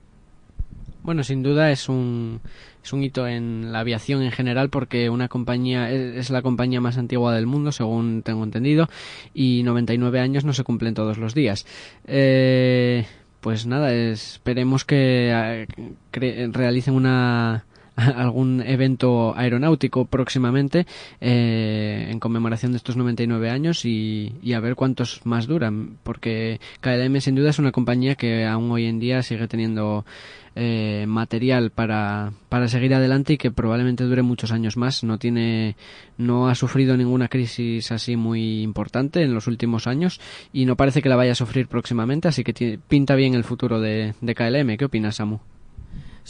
Bueno, 1.01 1.24
sin 1.24 1.41
duda 1.41 1.71
es 1.71 1.89
un, 1.89 2.41
es 2.83 2.93
un 2.93 3.01
hito 3.01 3.27
en 3.27 3.71
la 3.71 3.79
aviación 3.79 4.21
en 4.21 4.29
general 4.31 4.69
porque 4.69 5.10
una 5.10 5.29
compañía 5.29 5.89
es 5.89 6.29
la 6.29 6.43
compañía 6.43 6.79
más 6.79 7.00
antigua 7.00 7.33
del 7.33 7.48
mundo, 7.48 7.71
según 7.71 8.21
tengo 8.21 8.43
entendido, 8.43 8.88
y 9.33 9.63
99 9.63 10.19
años 10.19 10.45
no 10.45 10.53
se 10.53 10.63
cumplen 10.63 10.93
todos 10.93 11.17
los 11.17 11.33
días. 11.33 11.65
Eh, 12.05 13.07
pues 13.39 13.65
nada, 13.65 13.91
esperemos 13.91 14.86
que 14.86 15.31
eh, 15.31 16.50
realicen 16.51 16.93
una 16.93 17.65
algún 18.15 18.62
evento 18.65 19.34
aeronáutico 19.36 20.05
próximamente 20.05 20.86
eh, 21.20 22.08
en 22.10 22.20
conmemoración 22.20 22.72
de 22.72 22.77
estos 22.77 22.98
99 22.98 23.50
años 23.50 23.86
y, 23.86 24.34
y, 24.41 24.53
a 24.53 24.60
ver 24.60 24.75
cuántos 24.75 25.25
más 25.25 25.48
duran, 25.48 25.98
porque 26.03 26.60
KLM 26.81 27.20
sin 27.22 27.36
duda 27.36 27.50
es 27.50 27.60
una 27.60 27.72
compañía 27.72 28.15
que 28.15 28.46
aún 28.46 28.72
hoy 28.72 28.86
en 28.86 29.00
día 29.00 29.22
sigue 29.22 29.48
teniendo 29.48 30.05
eh, 30.53 31.05
material 31.08 31.72
para, 31.72 32.34
para 32.50 32.67
seguir 32.67 32.93
adelante 32.93 33.34
y 33.34 33.38
que 33.38 33.51
probablemente 33.51 34.03
dure 34.03 34.22
muchos 34.22 34.51
años 34.51 34.75
más. 34.75 35.03
No 35.03 35.17
tiene, 35.17 35.77
no 36.17 36.50
ha 36.50 36.55
sufrido 36.55 36.98
ninguna 36.98 37.29
crisis 37.29 37.91
así 37.91 38.17
muy 38.17 38.62
importante 38.62 39.22
en 39.24 39.34
los 39.34 39.48
últimos 39.48 39.88
años 39.88 40.20
y 40.51 40.65
no 40.65 40.75
parece 40.75 41.01
que 41.01 41.10
la 41.10 41.15
vaya 41.15 41.31
a 41.31 41.36
sufrir 41.36 41.67
próximamente, 41.67 42.27
así 42.27 42.43
que 42.43 42.79
pinta 42.88 43.15
bien 43.15 43.34
el 43.34 43.43
futuro 43.46 43.79
de, 43.79 44.13
de 44.20 44.36
KLM. 44.36 44.77
¿Qué 44.77 44.86
opinas, 44.86 45.15
Samu? 45.15 45.39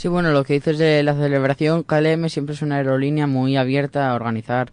Sí, 0.01 0.07
bueno, 0.07 0.31
lo 0.31 0.43
que 0.43 0.53
dices 0.53 0.79
de 0.79 1.03
la 1.03 1.13
celebración, 1.13 1.83
KLM 1.83 2.27
siempre 2.27 2.55
es 2.55 2.63
una 2.63 2.77
aerolínea 2.77 3.27
muy 3.27 3.55
abierta 3.55 4.09
a 4.09 4.15
organizar 4.15 4.71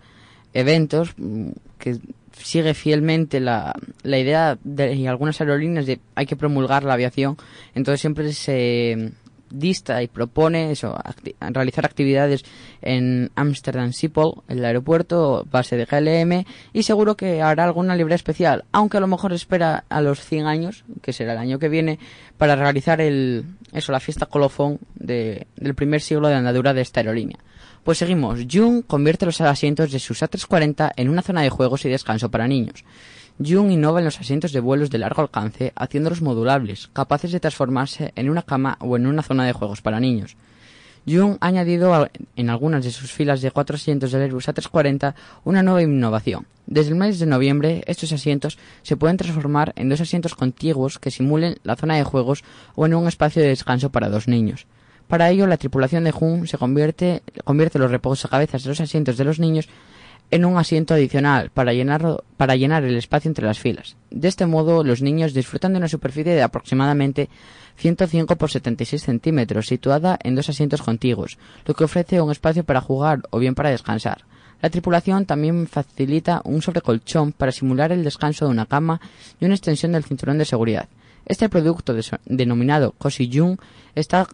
eventos 0.54 1.12
mm, 1.18 1.50
que 1.78 1.98
sigue 2.32 2.72
fielmente 2.72 3.38
la, 3.38 3.74
la 4.04 4.18
idea 4.18 4.56
de 4.64 5.06
algunas 5.06 5.38
aerolíneas 5.42 5.84
de 5.84 6.00
hay 6.14 6.24
que 6.24 6.34
promulgar 6.34 6.82
la 6.82 6.94
aviación, 6.94 7.36
entonces 7.74 8.00
siempre 8.00 8.32
se 8.32 9.12
dista 9.50 10.02
y 10.02 10.08
propone 10.08 10.72
eso, 10.72 10.96
realizar 11.40 11.84
actividades 11.84 12.44
en 12.82 13.30
Amsterdam 13.34 13.92
Schiphol, 13.92 14.42
el 14.48 14.64
aeropuerto 14.64 15.46
base 15.50 15.76
de 15.76 15.84
GLM, 15.84 16.44
y 16.72 16.82
seguro 16.82 17.16
que 17.16 17.42
hará 17.42 17.64
alguna 17.64 17.96
libre 17.96 18.14
especial, 18.14 18.64
aunque 18.72 18.96
a 18.96 19.00
lo 19.00 19.06
mejor 19.06 19.32
espera 19.32 19.84
a 19.88 20.00
los 20.00 20.20
100 20.24 20.46
años, 20.46 20.84
que 21.02 21.12
será 21.12 21.32
el 21.32 21.38
año 21.38 21.58
que 21.58 21.68
viene, 21.68 21.98
para 22.36 22.56
realizar 22.56 23.00
el, 23.00 23.44
eso, 23.72 23.92
la 23.92 24.00
fiesta 24.00 24.26
colofón 24.26 24.78
de, 24.94 25.46
del 25.56 25.74
primer 25.74 26.00
siglo 26.00 26.28
de 26.28 26.34
andadura 26.34 26.74
de 26.74 26.82
esta 26.82 27.00
aerolínea. 27.00 27.38
Pues 27.84 27.98
seguimos. 27.98 28.40
Jung 28.50 28.84
convierte 28.86 29.24
los 29.24 29.40
asientos 29.40 29.90
de 29.90 29.98
sus 29.98 30.22
A340 30.22 30.92
en 30.96 31.08
una 31.08 31.22
zona 31.22 31.42
de 31.42 31.50
juegos 31.50 31.84
y 31.84 31.88
descanso 31.88 32.30
para 32.30 32.46
niños. 32.46 32.84
Jung 33.38 33.70
innova 33.70 34.00
en 34.00 34.04
los 34.04 34.18
asientos 34.18 34.52
de 34.52 34.58
vuelos 34.58 34.90
de 34.90 34.98
largo 34.98 35.22
alcance, 35.22 35.72
haciéndolos 35.76 36.22
modulables, 36.22 36.90
capaces 36.92 37.30
de 37.30 37.38
transformarse 37.38 38.12
en 38.16 38.30
una 38.30 38.42
cama 38.42 38.76
o 38.80 38.96
en 38.96 39.06
una 39.06 39.22
zona 39.22 39.46
de 39.46 39.52
juegos 39.52 39.80
para 39.80 40.00
niños. 40.00 40.36
Jung 41.06 41.38
ha 41.40 41.46
añadido 41.46 42.08
en 42.36 42.50
algunas 42.50 42.84
de 42.84 42.90
sus 42.90 43.12
filas 43.12 43.40
de 43.40 43.52
cuatro 43.52 43.76
asientos 43.76 44.10
del 44.10 44.22
Airbus 44.22 44.48
A340 44.48 45.14
una 45.44 45.62
nueva 45.62 45.82
innovación. 45.82 46.46
Desde 46.66 46.90
el 46.90 46.96
mes 46.96 47.18
de 47.18 47.26
noviembre, 47.26 47.82
estos 47.86 48.12
asientos 48.12 48.58
se 48.82 48.96
pueden 48.96 49.16
transformar 49.16 49.72
en 49.76 49.88
dos 49.88 50.00
asientos 50.00 50.34
contiguos 50.34 50.98
que 50.98 51.12
simulen 51.12 51.58
la 51.62 51.76
zona 51.76 51.96
de 51.96 52.04
juegos 52.04 52.42
o 52.74 52.86
en 52.86 52.94
un 52.94 53.06
espacio 53.06 53.40
de 53.40 53.48
descanso 53.48 53.90
para 53.90 54.10
dos 54.10 54.26
niños. 54.26 54.66
Para 55.06 55.30
ello, 55.30 55.46
la 55.46 55.56
tripulación 55.56 56.04
de 56.04 56.10
Jung 56.10 56.46
se 56.46 56.58
convierte, 56.58 57.22
convierte 57.44 57.78
los 57.78 57.90
reposacabezas 57.90 58.64
de 58.64 58.68
los 58.68 58.80
asientos 58.80 59.16
de 59.16 59.24
los 59.24 59.38
niños 59.38 59.68
en 60.30 60.44
un 60.44 60.58
asiento 60.58 60.94
adicional 60.94 61.50
para, 61.50 61.72
para 62.36 62.56
llenar 62.56 62.84
el 62.84 62.96
espacio 62.96 63.28
entre 63.28 63.46
las 63.46 63.58
filas. 63.58 63.96
De 64.10 64.28
este 64.28 64.46
modo, 64.46 64.84
los 64.84 65.02
niños 65.02 65.34
disfrutan 65.34 65.72
de 65.72 65.78
una 65.78 65.88
superficie 65.88 66.34
de 66.34 66.42
aproximadamente 66.42 67.28
105 67.76 68.36
por 68.36 68.50
76 68.50 69.02
centímetros, 69.02 69.66
situada 69.66 70.18
en 70.22 70.34
dos 70.34 70.48
asientos 70.48 70.82
contiguos, 70.82 71.38
lo 71.64 71.74
que 71.74 71.84
ofrece 71.84 72.20
un 72.20 72.30
espacio 72.30 72.64
para 72.64 72.80
jugar 72.80 73.22
o 73.30 73.38
bien 73.38 73.54
para 73.54 73.70
descansar. 73.70 74.24
La 74.60 74.70
tripulación 74.70 75.24
también 75.24 75.68
facilita 75.68 76.42
un 76.44 76.62
sobrecolchón 76.62 77.32
para 77.32 77.52
simular 77.52 77.92
el 77.92 78.02
descanso 78.02 78.44
de 78.44 78.50
una 78.50 78.66
cama 78.66 79.00
y 79.40 79.44
una 79.44 79.54
extensión 79.54 79.92
del 79.92 80.04
cinturón 80.04 80.38
de 80.38 80.44
seguridad. 80.44 80.88
Este 81.26 81.48
producto 81.48 81.94
denominado 82.24 82.92
Cosi 82.92 83.30
Jung 83.32 83.58
está 83.94 84.26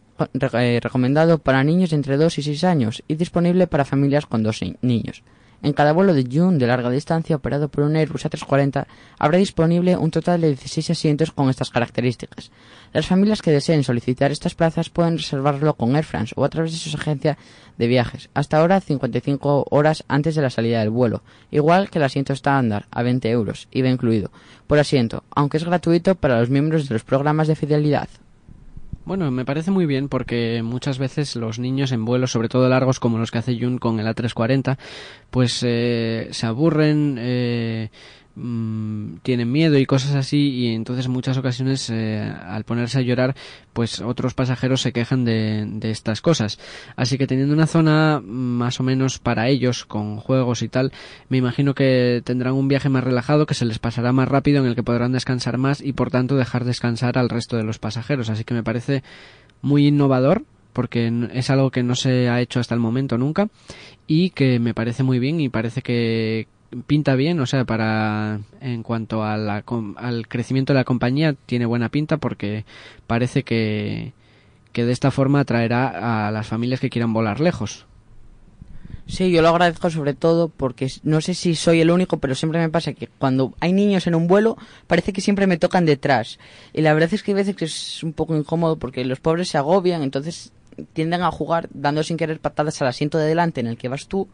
eh, 0.55 0.79
recomendado 0.81 1.39
para 1.39 1.65
niños 1.65 1.91
de 1.91 1.97
entre 1.97 2.17
2 2.17 2.39
y 2.39 2.43
6 2.43 2.65
años 2.65 3.03
y 3.09 3.17
disponible 3.17 3.67
para 3.67 3.85
familias 3.85 4.27
con 4.27 4.43
dos 4.43 4.61
niños. 4.81 5.23
En 5.65 5.73
cada 5.73 5.95
vuelo 5.95 6.13
de 6.13 6.29
June 6.31 6.59
de 6.59 6.67
larga 6.67 6.91
distancia 6.91 7.37
operado 7.37 7.71
por 7.71 7.85
un 7.85 7.97
Airbus 7.97 8.27
A340 8.27 8.85
habrá 9.19 9.39
disponible 9.39 9.97
un 9.97 10.11
total 10.11 10.43
de 10.43 10.49
16 10.49 10.91
asientos 10.91 11.33
con 11.33 11.49
estas 11.49 11.71
características. 11.71 12.51
Las 12.93 13.07
familias 13.07 13.41
que 13.41 13.51
deseen 13.51 13.83
solicitar 13.83 14.31
estas 14.31 14.55
plazas 14.55 14.91
pueden 14.91 15.17
reservarlo 15.17 15.73
con 15.73 15.97
Air 15.97 16.05
France 16.05 16.35
o 16.37 16.45
a 16.45 16.51
través 16.51 16.73
de 16.73 16.79
su 16.79 16.95
agencia 16.95 17.39
de 17.79 17.87
viajes, 17.87 18.29
hasta 18.35 18.59
ahora 18.59 18.79
55 18.79 19.69
horas 19.71 20.05
antes 20.07 20.35
de 20.35 20.43
la 20.43 20.51
salida 20.51 20.81
del 20.81 20.91
vuelo, 20.91 21.23
igual 21.51 21.89
que 21.89 21.97
el 21.97 22.05
asiento 22.05 22.35
estándar, 22.35 22.85
a 22.91 23.03
20 23.03 23.31
euros, 23.31 23.67
IVA 23.71 23.89
incluido, 23.89 24.31
por 24.67 24.79
asiento, 24.79 25.25
aunque 25.31 25.57
es 25.57 25.65
gratuito 25.65 26.15
para 26.15 26.41
los 26.41 26.51
miembros 26.51 26.91
de 26.91 26.95
los 26.95 27.05
programas 27.05 27.49
de 27.49 27.57
fidelidad. 27.57 28.11
Bueno, 29.05 29.31
me 29.31 29.45
parece 29.45 29.71
muy 29.71 29.85
bien 29.85 30.09
porque 30.09 30.63
muchas 30.63 30.99
veces 30.99 31.37
los 31.37 31.59
niños 31.59 31.93
en 31.93 32.07
vuelos, 32.07 32.33
sobre 32.33 32.49
todo 32.49 32.71
largos 32.71 33.01
como 33.01 33.19
los 33.19 33.31
que 33.31 33.39
hace 33.39 33.59
Jun 33.59 33.77
con 33.77 34.01
el 34.01 34.07
A340, 34.07 34.79
pues 35.31 35.63
eh, 35.63 36.29
se 36.31 36.47
aburren, 36.47 37.17
eh, 37.19 37.91
Mm, 38.37 39.19
tienen 39.23 39.53
miedo 39.53 39.79
y 39.79 39.87
cosas 39.87 40.17
así 40.17 40.51
y 40.51 40.75
entonces 40.75 41.07
muchas 41.07 41.39
ocasiones 41.39 41.89
eh, 41.91 42.21
al 42.21 42.65
ponerse 42.65 42.99
a 42.99 43.03
llorar 43.03 43.37
pues 43.73 44.01
otros 44.01 44.35
pasajeros 44.35 44.81
se 44.81 44.93
quejan 44.93 45.25
de, 45.25 45.79
estas 45.83 46.21
cosas. 46.21 46.59
Así 46.97 47.17
que 47.17 47.29
teniendo 47.29 47.55
una 47.55 47.69
zona 47.69 48.21
más 48.25 48.81
o 48.81 48.83
menos 48.83 49.21
para 49.21 49.49
ellos 49.49 49.85
con 49.85 50.17
juegos 50.17 50.63
y 50.63 50.69
tal 50.69 50.93
me 51.29 51.37
imagino 51.37 51.75
que 51.75 52.23
tendrán 52.25 52.55
un 52.55 52.67
viaje 52.67 52.89
más 52.89 53.05
relajado 53.05 53.47
que 53.47 53.55
se 53.55 53.67
les 53.67 53.79
pasará 53.79 54.13
más 54.13 54.29
rápido 54.29 54.61
en 54.61 54.67
el 54.67 54.75
que 54.75 54.83
podrán 54.83 55.13
descansar 55.13 55.57
más 55.57 55.81
y 55.81 55.93
por 55.93 56.11
tanto 56.11 56.35
dejar 56.35 56.65
descansar 56.65 57.19
al 57.19 57.29
resto 57.29 57.57
de 57.57 57.63
los 57.63 57.79
pasajeros. 57.79 58.31
Así 58.31 58.43
que 58.43 58.55
me 58.55 58.65
parece 58.65 59.05
muy 59.63 59.87
innovador 59.87 60.43
porque 60.73 61.29
es 61.33 61.51
algo 61.51 61.71
que 61.71 61.85
no 61.85 61.95
se 61.95 62.29
ha 62.29 62.41
hecho 62.41 62.59
hasta 62.59 62.75
el 62.75 62.81
momento 62.81 63.17
nunca 63.17 63.49
y 64.09 64.31
que 64.31 64.59
me 64.59 64.75
parece 64.75 65.05
muy 65.05 65.21
bien 65.21 65.41
y 65.41 65.49
parece 65.49 65.83
que, 65.83 66.49
pinta 66.87 67.15
bien, 67.15 67.41
o 67.41 67.47
sea, 67.47 67.65
para 67.65 68.41
en 68.61 68.83
cuanto 68.83 69.25
al 69.25 70.29
crecimiento 70.29 70.73
de 70.73 70.81
la 70.81 70.85
compañía 70.85 71.35
tiene 71.47 71.67
buena 71.67 71.89
pinta 71.89 72.17
porque 72.17 72.65
parece 73.07 73.43
que, 73.43 74.13
que 74.73 74.85
de 74.85 74.93
esta 74.93 75.11
forma 75.11 75.41
atraerá 75.41 76.27
a 76.27 76.31
las 76.31 76.47
familias 76.47 76.81
que 76.81 76.91
quieran 76.91 77.13
volar 77.13 77.41
lejos. 77.41 77.87
Sí, 79.07 79.31
yo 79.31 79.43
lo 79.43 79.51
agradezco 79.51 79.91
sobre 79.91 80.15
todo 80.15 80.49
porque 80.49 80.91
no 81.03 81.21
sé 81.21 81.35
si 81.35 81.55
soy 81.55 81.81
el 81.81 81.91
único, 81.91 82.19
pero 82.19 82.35
siempre 82.35 82.59
me 82.59 82.71
pasa 82.71 82.95
que 82.95 83.07
cuando 83.07 83.55
hay 83.61 83.73
niños 83.73 84.07
en 84.07 84.15
un 84.15 84.27
vuelo 84.27 84.57
parece 84.87 85.13
que 85.13 85.21
siempre 85.21 85.47
me 85.47 85.59
tocan 85.59 85.85
detrás. 85.85 86.39
Y 86.73 86.81
la 86.81 86.95
verdad 86.95 87.13
es 87.13 87.23
que 87.23 87.33
hay 87.33 87.37
veces 87.37 87.55
que 87.55 87.67
es 87.67 88.03
un 88.03 88.15
poco 88.15 88.35
incómodo 88.35 88.77
porque 88.77 89.05
los 89.05 89.21
pobres 89.21 89.49
se 89.49 89.59
agobian, 89.59 90.03
entonces 90.03 90.53
tienden 90.95 91.23
a 91.23 91.31
jugar 91.31 91.69
dando 91.73 92.03
sin 92.03 92.17
querer 92.17 92.41
patadas 92.41 92.81
al 92.81 92.89
asiento 92.89 93.19
de 93.19 93.27
delante 93.27 93.61
en 93.61 93.67
el 93.67 93.77
que 93.77 93.89
vas 93.89 94.09
tú 94.09 94.29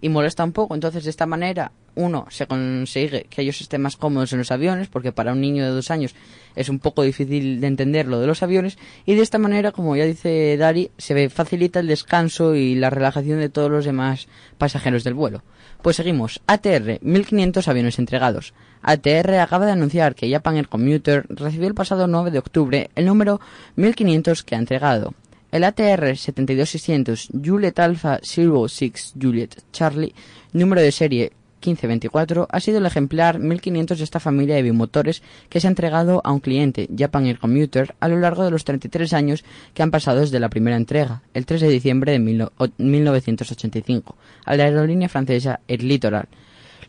y 0.00 0.08
molesta 0.08 0.44
un 0.44 0.52
poco. 0.52 0.74
Entonces, 0.74 1.04
de 1.04 1.10
esta 1.10 1.26
manera, 1.26 1.72
uno, 1.94 2.26
se 2.30 2.46
consigue 2.46 3.26
que 3.28 3.42
ellos 3.42 3.60
estén 3.60 3.82
más 3.82 3.96
cómodos 3.96 4.32
en 4.32 4.38
los 4.38 4.50
aviones, 4.50 4.88
porque 4.88 5.12
para 5.12 5.32
un 5.32 5.40
niño 5.40 5.64
de 5.64 5.70
dos 5.70 5.90
años 5.90 6.14
es 6.56 6.68
un 6.68 6.78
poco 6.78 7.02
difícil 7.02 7.60
de 7.60 7.66
entender 7.66 8.06
lo 8.06 8.20
de 8.20 8.26
los 8.26 8.42
aviones, 8.42 8.78
y 9.06 9.14
de 9.14 9.22
esta 9.22 9.38
manera, 9.38 9.72
como 9.72 9.96
ya 9.96 10.04
dice 10.04 10.56
Dari, 10.56 10.90
se 10.98 11.28
facilita 11.28 11.80
el 11.80 11.86
descanso 11.86 12.54
y 12.54 12.74
la 12.74 12.90
relajación 12.90 13.40
de 13.40 13.48
todos 13.48 13.70
los 13.70 13.84
demás 13.84 14.28
pasajeros 14.58 15.04
del 15.04 15.14
vuelo. 15.14 15.42
Pues 15.82 15.96
seguimos. 15.96 16.42
ATR, 16.46 16.98
1500 17.00 17.66
aviones 17.68 17.98
entregados. 17.98 18.52
ATR 18.82 19.34
acaba 19.40 19.66
de 19.66 19.72
anunciar 19.72 20.14
que 20.14 20.30
Japan 20.30 20.56
Air 20.56 20.68
Commuter 20.68 21.24
recibió 21.28 21.68
el 21.68 21.74
pasado 21.74 22.06
9 22.06 22.30
de 22.30 22.38
octubre 22.38 22.90
el 22.94 23.06
número 23.06 23.40
1500 23.76 24.42
que 24.42 24.54
ha 24.54 24.58
entregado. 24.58 25.14
El 25.52 25.64
ATR 25.64 26.16
72600 26.16 27.30
Juliet 27.44 27.78
Alpha 27.80 28.20
06 28.22 29.14
Juliet 29.20 29.62
Charlie, 29.72 30.14
número 30.52 30.80
de 30.80 30.92
serie 30.92 31.32
1524, 31.60 32.46
ha 32.50 32.60
sido 32.60 32.78
el 32.78 32.86
ejemplar 32.86 33.38
1500 33.38 33.98
de 33.98 34.04
esta 34.04 34.20
familia 34.20 34.54
de 34.54 34.62
bimotores 34.62 35.22
que 35.48 35.60
se 35.60 35.66
ha 35.66 35.70
entregado 35.70 36.20
a 36.24 36.32
un 36.32 36.40
cliente, 36.40 36.88
Japan 36.96 37.26
Air 37.26 37.38
Commuter, 37.38 37.94
a 38.00 38.08
lo 38.08 38.18
largo 38.18 38.44
de 38.44 38.50
los 38.50 38.64
33 38.64 39.12
años 39.12 39.44
que 39.74 39.82
han 39.82 39.90
pasado 39.90 40.20
desde 40.20 40.40
la 40.40 40.48
primera 40.48 40.76
entrega, 40.76 41.22
el 41.34 41.46
3 41.46 41.60
de 41.62 41.68
diciembre 41.68 42.12
de 42.12 42.18
1985, 42.78 44.16
a 44.44 44.56
la 44.56 44.64
aerolínea 44.64 45.08
francesa 45.08 45.60
Air 45.68 45.82
Littoral. 45.82 46.28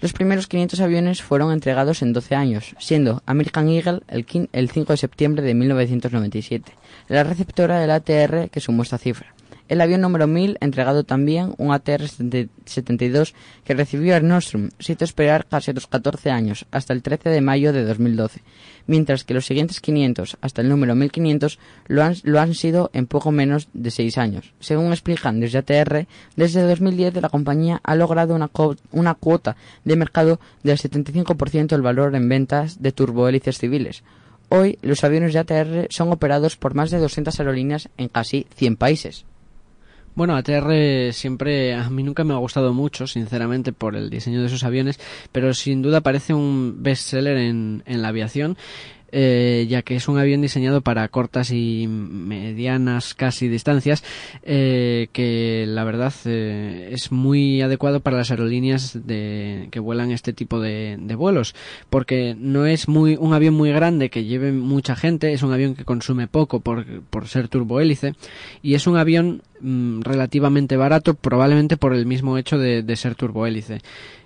Los 0.01 0.13
primeros 0.13 0.48
500 0.48 0.79
aviones 0.79 1.22
fueron 1.22 1.51
entregados 1.51 2.01
en 2.01 2.12
12 2.12 2.34
años, 2.34 2.75
siendo 2.79 3.22
American 3.27 3.70
Eagle 3.70 4.01
el, 4.08 4.25
5 4.72 4.93
de 4.93 4.98
septiembre 4.98 5.43
de 5.43 5.53
1997, 5.53 6.74
la 7.08 7.24
receptora 7.24 7.79
del 7.79 7.91
ATR 7.91 8.50
que 8.50 8.60
sumó 8.60 8.81
esta 8.81 8.98
cifra. 8.98 9.36
El 9.72 9.80
avión 9.80 10.01
número 10.01 10.28
1000 10.28 10.58
entregado 10.60 11.06
también 11.06 11.56
un 11.58 11.70
ATR-72 11.70 13.34
que 13.63 13.74
recibió 13.74 14.13
Air 14.13 14.24
Nostrum, 14.24 14.70
se 14.80 14.92
hizo 14.92 15.06
esperar 15.06 15.46
casi 15.46 15.72
otros 15.72 15.88
14 15.88 16.30
años, 16.30 16.66
hasta 16.72 16.92
el 16.92 17.01
13 17.01 17.30
de 17.30 17.40
mayo 17.40 17.72
de 17.72 17.86
2012, 17.86 18.42
mientras 18.88 19.24
que 19.24 19.34
los 19.34 19.46
siguientes 19.46 19.80
500 19.80 20.38
hasta 20.42 20.62
el 20.62 20.68
número 20.68 20.94
1500 20.94 21.58
lo 21.88 22.04
han, 22.04 22.16
lo 22.24 22.42
han 22.42 22.54
sido 22.54 22.90
en 22.92 23.08
poco 23.08 23.32
menos 23.32 23.70
de 23.72 23.92
6 23.92 24.18
años. 24.18 24.54
Según 24.60 24.92
explican 24.92 25.40
desde 25.40 25.60
ATR, 25.60 26.06
desde 26.36 26.68
2010 26.68 27.22
la 27.22 27.30
compañía 27.30 27.80
ha 27.82 27.96
logrado 27.96 28.36
una, 28.36 28.51
una 28.92 29.13
cuota 29.13 29.56
de 29.86 29.96
mercado 29.96 30.42
del 30.63 30.80
75% 30.80 31.68
del 31.68 31.82
valor 31.82 32.13
en 32.16 32.28
ventas 32.28 32.82
de 32.82 32.92
turbohélices 32.92 33.58
civiles, 33.58 34.04
Hoy 34.54 34.78
los 34.82 35.06
aviones 35.06 35.32
de 35.32 35.40
ATR 35.40 35.88
son 35.90 36.12
operados 36.12 36.58
por 36.58 36.74
más 36.74 36.92
de 36.92 36.98
200 36.98 37.40
aerolíneas 37.40 37.88
en 37.96 38.10
casi 38.10 38.48
100 38.58 38.75
países. 38.75 39.24
Bueno, 40.13 40.36
ATR 40.36 41.13
siempre 41.13 41.74
a 41.74 41.89
mí 41.89 42.03
nunca 42.03 42.24
me 42.24 42.34
ha 42.34 42.38
gustado 42.38 42.74
mucho, 42.74 43.08
sinceramente, 43.08 43.72
por 43.72 43.96
el 43.96 44.10
diseño 44.10 44.41
de 44.41 44.50
sus 44.50 44.63
aviones, 44.63 45.00
pero 45.32 45.53
sin 45.53 45.82
duda 45.82 46.01
parece 46.01 46.34
un 46.34 46.84
bestseller 46.84 47.38
en, 47.38 47.84
en 47.86 48.01
la 48.01 48.10
aviación 48.10 48.58
eh, 49.12 49.65
ya 49.70 49.82
que 49.82 49.96
es 49.96 50.08
un 50.08 50.18
avión 50.18 50.41
diseñado 50.41 50.82
para 50.82 51.08
cortas 51.08 51.51
y 51.51 51.88
medianas 51.88 53.13
casi 53.13 53.48
distancias, 53.48 54.03
eh, 54.44 55.08
que 55.12 55.65
la 55.68 55.84
verdad 55.84 56.13
eh, 56.25 56.89
es 56.91 57.12
muy 57.12 57.62
adecuado 57.62 58.00
para 58.00 58.18
las 58.18 58.32
aerolíneas 58.32 59.00
de, 59.06 59.68
que 59.72 59.80
vuelan 59.80 60.12
este 60.12 60.34
tipo 60.34 60.60
de, 60.60 60.98
vuelos, 61.15 61.56
porque 61.89 62.36
no 62.38 62.65
es 62.65 62.88
muy 62.88 63.18
un 63.20 63.34
avión 63.34 63.53
muy 63.53 63.72
grande 63.72 64.10
que 64.10 64.24
lleve 64.24 64.51
mucha 64.51 64.96
gente, 64.96 65.34
es 65.34 65.44
un 65.44 65.51
avión 65.51 65.75
que 65.75 65.86
consume 65.86 66.27
poco 66.27 66.62
por, 66.62 66.86
por 67.03 67.27
ser 67.27 67.48
turbohélice 67.48 68.15
y 68.63 68.75
es 68.75 68.88
un 68.88 68.98
avión 68.98 69.41
mm, 69.60 70.01
relativamente 70.01 70.77
barato, 70.77 71.13
probablemente 71.15 71.77
por 71.77 71.94
el 71.94 72.06
mismo 72.06 72.38
hecho 72.38 72.58
de, 72.58 72.82
de 72.82 72.96
ser 72.96 73.15
turbohélice. 73.15 73.82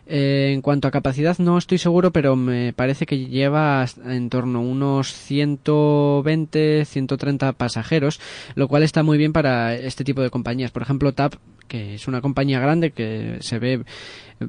Eh, 0.07 0.51
en 0.53 0.61
cuanto 0.61 0.87
a 0.87 0.91
capacidad 0.91 1.37
no 1.39 1.57
estoy 1.57 1.77
seguro, 1.77 2.11
pero 2.11 2.35
me 2.35 2.73
parece 2.73 3.05
que 3.05 3.25
lleva 3.25 3.85
en 4.05 4.29
torno 4.29 4.59
a 4.59 4.61
unos 4.61 5.13
120, 5.13 6.85
130 6.85 7.53
pasajeros, 7.53 8.19
lo 8.55 8.67
cual 8.67 8.83
está 8.83 9.03
muy 9.03 9.17
bien 9.17 9.33
para 9.33 9.75
este 9.75 10.03
tipo 10.03 10.21
de 10.21 10.29
compañías. 10.29 10.71
Por 10.71 10.83
ejemplo, 10.83 11.13
TAP, 11.13 11.35
que 11.67 11.95
es 11.95 12.07
una 12.07 12.21
compañía 12.21 12.59
grande 12.59 12.91
que 12.91 13.37
se 13.41 13.59
ve 13.59 13.83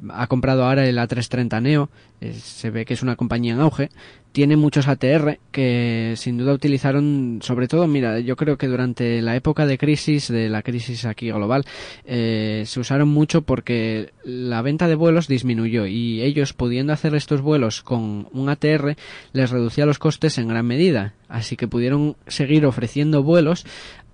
ha 0.09 0.27
comprado 0.27 0.63
ahora 0.63 0.87
el 0.87 0.97
A330 0.97 1.61
Neo, 1.61 1.89
eh, 2.19 2.33
se 2.33 2.69
ve 2.71 2.85
que 2.85 2.93
es 2.93 3.03
una 3.03 3.15
compañía 3.15 3.53
en 3.53 3.59
auge, 3.59 3.89
tiene 4.31 4.55
muchos 4.55 4.87
ATR 4.87 5.39
que 5.51 6.13
sin 6.15 6.37
duda 6.37 6.53
utilizaron, 6.53 7.39
sobre 7.41 7.67
todo, 7.67 7.87
mira, 7.87 8.19
yo 8.19 8.35
creo 8.35 8.57
que 8.57 8.67
durante 8.67 9.21
la 9.21 9.35
época 9.35 9.65
de 9.65 9.77
crisis, 9.77 10.27
de 10.27 10.49
la 10.49 10.61
crisis 10.61 11.05
aquí 11.05 11.31
global, 11.31 11.65
eh, 12.05 12.63
se 12.65 12.79
usaron 12.79 13.07
mucho 13.07 13.41
porque 13.41 14.11
la 14.23 14.61
venta 14.61 14.87
de 14.87 14.95
vuelos 14.95 15.27
disminuyó 15.27 15.87
y 15.87 16.21
ellos 16.21 16.53
pudiendo 16.53 16.93
hacer 16.93 17.15
estos 17.15 17.41
vuelos 17.41 17.81
con 17.81 18.27
un 18.31 18.49
ATR 18.49 18.95
les 19.33 19.49
reducía 19.49 19.85
los 19.85 19.99
costes 19.99 20.37
en 20.37 20.49
gran 20.49 20.67
medida, 20.67 21.13
así 21.29 21.55
que 21.55 21.67
pudieron 21.67 22.15
seguir 22.27 22.65
ofreciendo 22.65 23.23
vuelos 23.23 23.65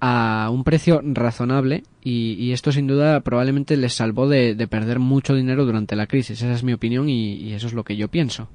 a 0.05 0.49
un 0.49 0.65
precio 0.65 0.99
razonable 1.01 1.83
y, 2.03 2.51
esto 2.51 2.73
sin 2.73 2.87
duda 2.87 3.21
probablemente 3.21 3.77
les 3.77 3.93
salvó 3.93 4.27
de, 4.27 4.67
perder 4.69 4.99
mucho 4.99 5.33
dinero 5.33 5.63
durante 5.63 5.95
la 5.95 6.07
crisis. 6.07 6.41
Esa 6.41 6.51
es 6.51 6.61
mi 6.61 6.73
opinión 6.73 7.07
y, 7.07 7.53
eso 7.53 7.67
es 7.67 7.73
lo 7.73 7.85
que 7.85 7.95
yo 7.95 8.09
pienso. 8.09 8.49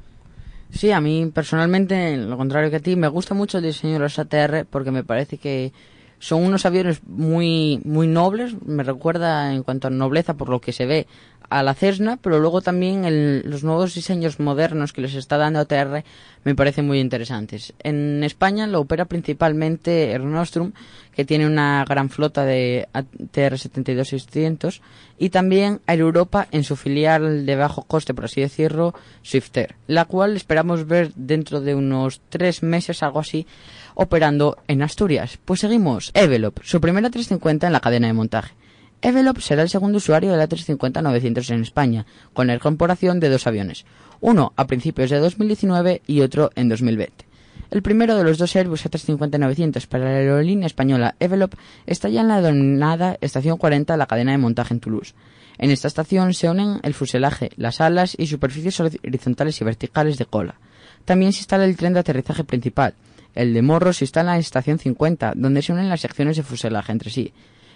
Sí, 0.69 0.90
a 0.90 1.00
mí 1.00 1.31
personalmente, 1.33 2.19
lo 2.19 2.37
contrario 2.37 2.69
que 2.69 2.76
a 2.76 2.81
ti, 2.81 2.97
me 2.97 3.09
gusta 3.09 3.33
mucho 3.33 3.57
el 3.57 3.64
diseño 3.64 3.95
de 3.95 4.00
los 4.00 4.19
ATR 4.19 4.67
porque 4.69 4.90
me 4.90 5.05
parece 5.05 5.38
que 5.38 5.73
son 6.19 6.45
unos 6.45 6.67
aviones 6.67 7.00
muy 7.07 7.80
muy 7.82 8.08
nobles, 8.08 8.54
me 8.67 8.82
recuerda 8.82 9.54
en 9.54 9.63
cuanto 9.63 9.89
a 9.89 9.91
nobleza 9.91 10.34
por 10.34 10.50
lo 10.50 10.61
que 10.61 10.73
se 10.73 10.84
ve 10.84 11.06
a 11.50 11.63
la 11.63 11.75
Cessna, 11.75 12.19
pero 12.21 12.39
luego 12.39 12.61
también 12.61 13.43
los 13.49 13.65
nuevos 13.65 13.95
diseños 13.95 14.39
modernos 14.39 14.93
que 14.93 15.00
les 15.00 15.15
está 15.15 15.37
dando 15.37 15.61
ATR 15.61 16.04
me 16.45 16.54
parecen 16.54 16.87
muy 16.87 17.00
interesantes. 17.00 17.73
En 17.80 18.23
España 18.25 18.67
lo 18.67 18.80
opera 18.80 19.06
principalmente 19.06 20.11
Air 20.11 20.25
Nostrum, 20.25 20.73
que 21.15 21.25
tiene 21.25 21.47
una 21.47 21.84
gran 21.89 22.11
flota 22.11 22.45
de 22.45 22.89
ATR 22.93 23.54
72-600, 23.54 24.80
y 25.19 25.30
también 25.30 25.80
Air 25.87 26.00
Europa 26.00 26.47
en 26.52 26.65
su 26.65 26.76
filial 26.76 27.45
de 27.45 27.56
bajo 27.56 27.82
coste, 27.82 28.15
por 28.15 28.26
así 28.26 28.41
decirlo, 28.41 28.95
Swifter, 29.23 29.75
la 29.87 30.04
cual 30.04 30.37
esperamos 30.37 30.87
ver 30.87 31.13
dentro 31.15 31.61
de 31.61 31.75
unos 31.75 32.21
tres 32.28 32.63
meses, 32.63 33.02
algo 33.02 33.21
así, 33.21 33.47
operando 33.95 34.58
en 34.69 34.82
Asturias. 34.82 35.39
Pues 35.45 35.61
seguimos. 35.61 36.13
Evelop, 36.15 36.61
su 36.63 36.80
primera 36.80 37.11
350 37.11 37.67
en 37.67 37.73
la 37.73 37.80
cadena 37.80 38.06
de 38.06 38.13
montaje. 38.13 38.54
Evelop 39.00 39.39
será 39.39 39.63
el 39.63 39.69
segundo 39.69 39.99
usuario 39.99 40.32
de 40.32 40.37
la 40.37 40.49
350-900 40.49 41.50
en 41.50 41.63
España, 41.63 42.06
con 42.32 42.49
la 42.49 42.54
incorporación 42.54 43.21
de 43.21 43.28
dos 43.28 43.47
aviones, 43.47 43.84
uno 44.21 44.52
a 44.56 44.67
principios 44.67 45.11
de 45.11 45.19
2019 45.21 46.02
y 46.06 46.21
otro 46.21 46.50
en 46.56 46.69
2020. 46.69 47.26
El 47.71 47.82
primero 47.82 48.17
de 48.17 48.25
los 48.25 48.39
dos 48.39 48.56
Airbus 48.56 48.87
A350-900 48.87 49.87
para 49.87 50.04
la 50.04 50.11
aerolínea 50.17 50.67
española 50.67 51.15
Evelop 51.21 51.54
está 51.87 52.08
ya 52.08 52.23
en 52.23 52.28
la 52.28 52.41
denominada 52.41 53.19
Estación 53.21 53.56
40 53.56 53.93
de 53.93 53.99
la 53.99 54.06
cadena 54.06 54.32
de 54.32 54.39
montaje 54.39 54.75
en 54.75 54.80
Toulouse. 54.80 55.15
En 55.58 55.71
esta 55.71 55.87
estación 55.87 56.34
se 56.34 56.49
unen 56.49 56.80
el 56.82 56.95
fuselaje, 56.95 57.50
las 57.56 57.80
alas 57.80 58.17
y 58.19 58.26
superficies 58.26 58.80
horizontales 58.80 59.61
y 59.61 59.65
verticales 59.65 60.19
de 60.19 60.26
cola. 60.26 60.56
También 61.04 61.32
se 61.32 61.41
instala 61.41 61.67
el 61.67 61.76
tren 61.76 61.93
de 61.93 62.00
aterrizaje 62.00 62.43
principal. 62.43 62.95
El 63.34 63.54
de 63.54 63.63
morro 63.63 63.93
se 63.93 64.04
instala 64.04 64.32
en 64.32 64.39
la 64.39 64.41
estación 64.41 64.78
50, 64.78 65.34
donde 65.37 65.63
se 65.63 65.73
unen 65.73 65.89
las 65.89 66.00
secciones 66.00 66.37
de 66.37 66.43
fuselaje 66.43 66.91
entre 66.91 67.11
sí 67.11 67.32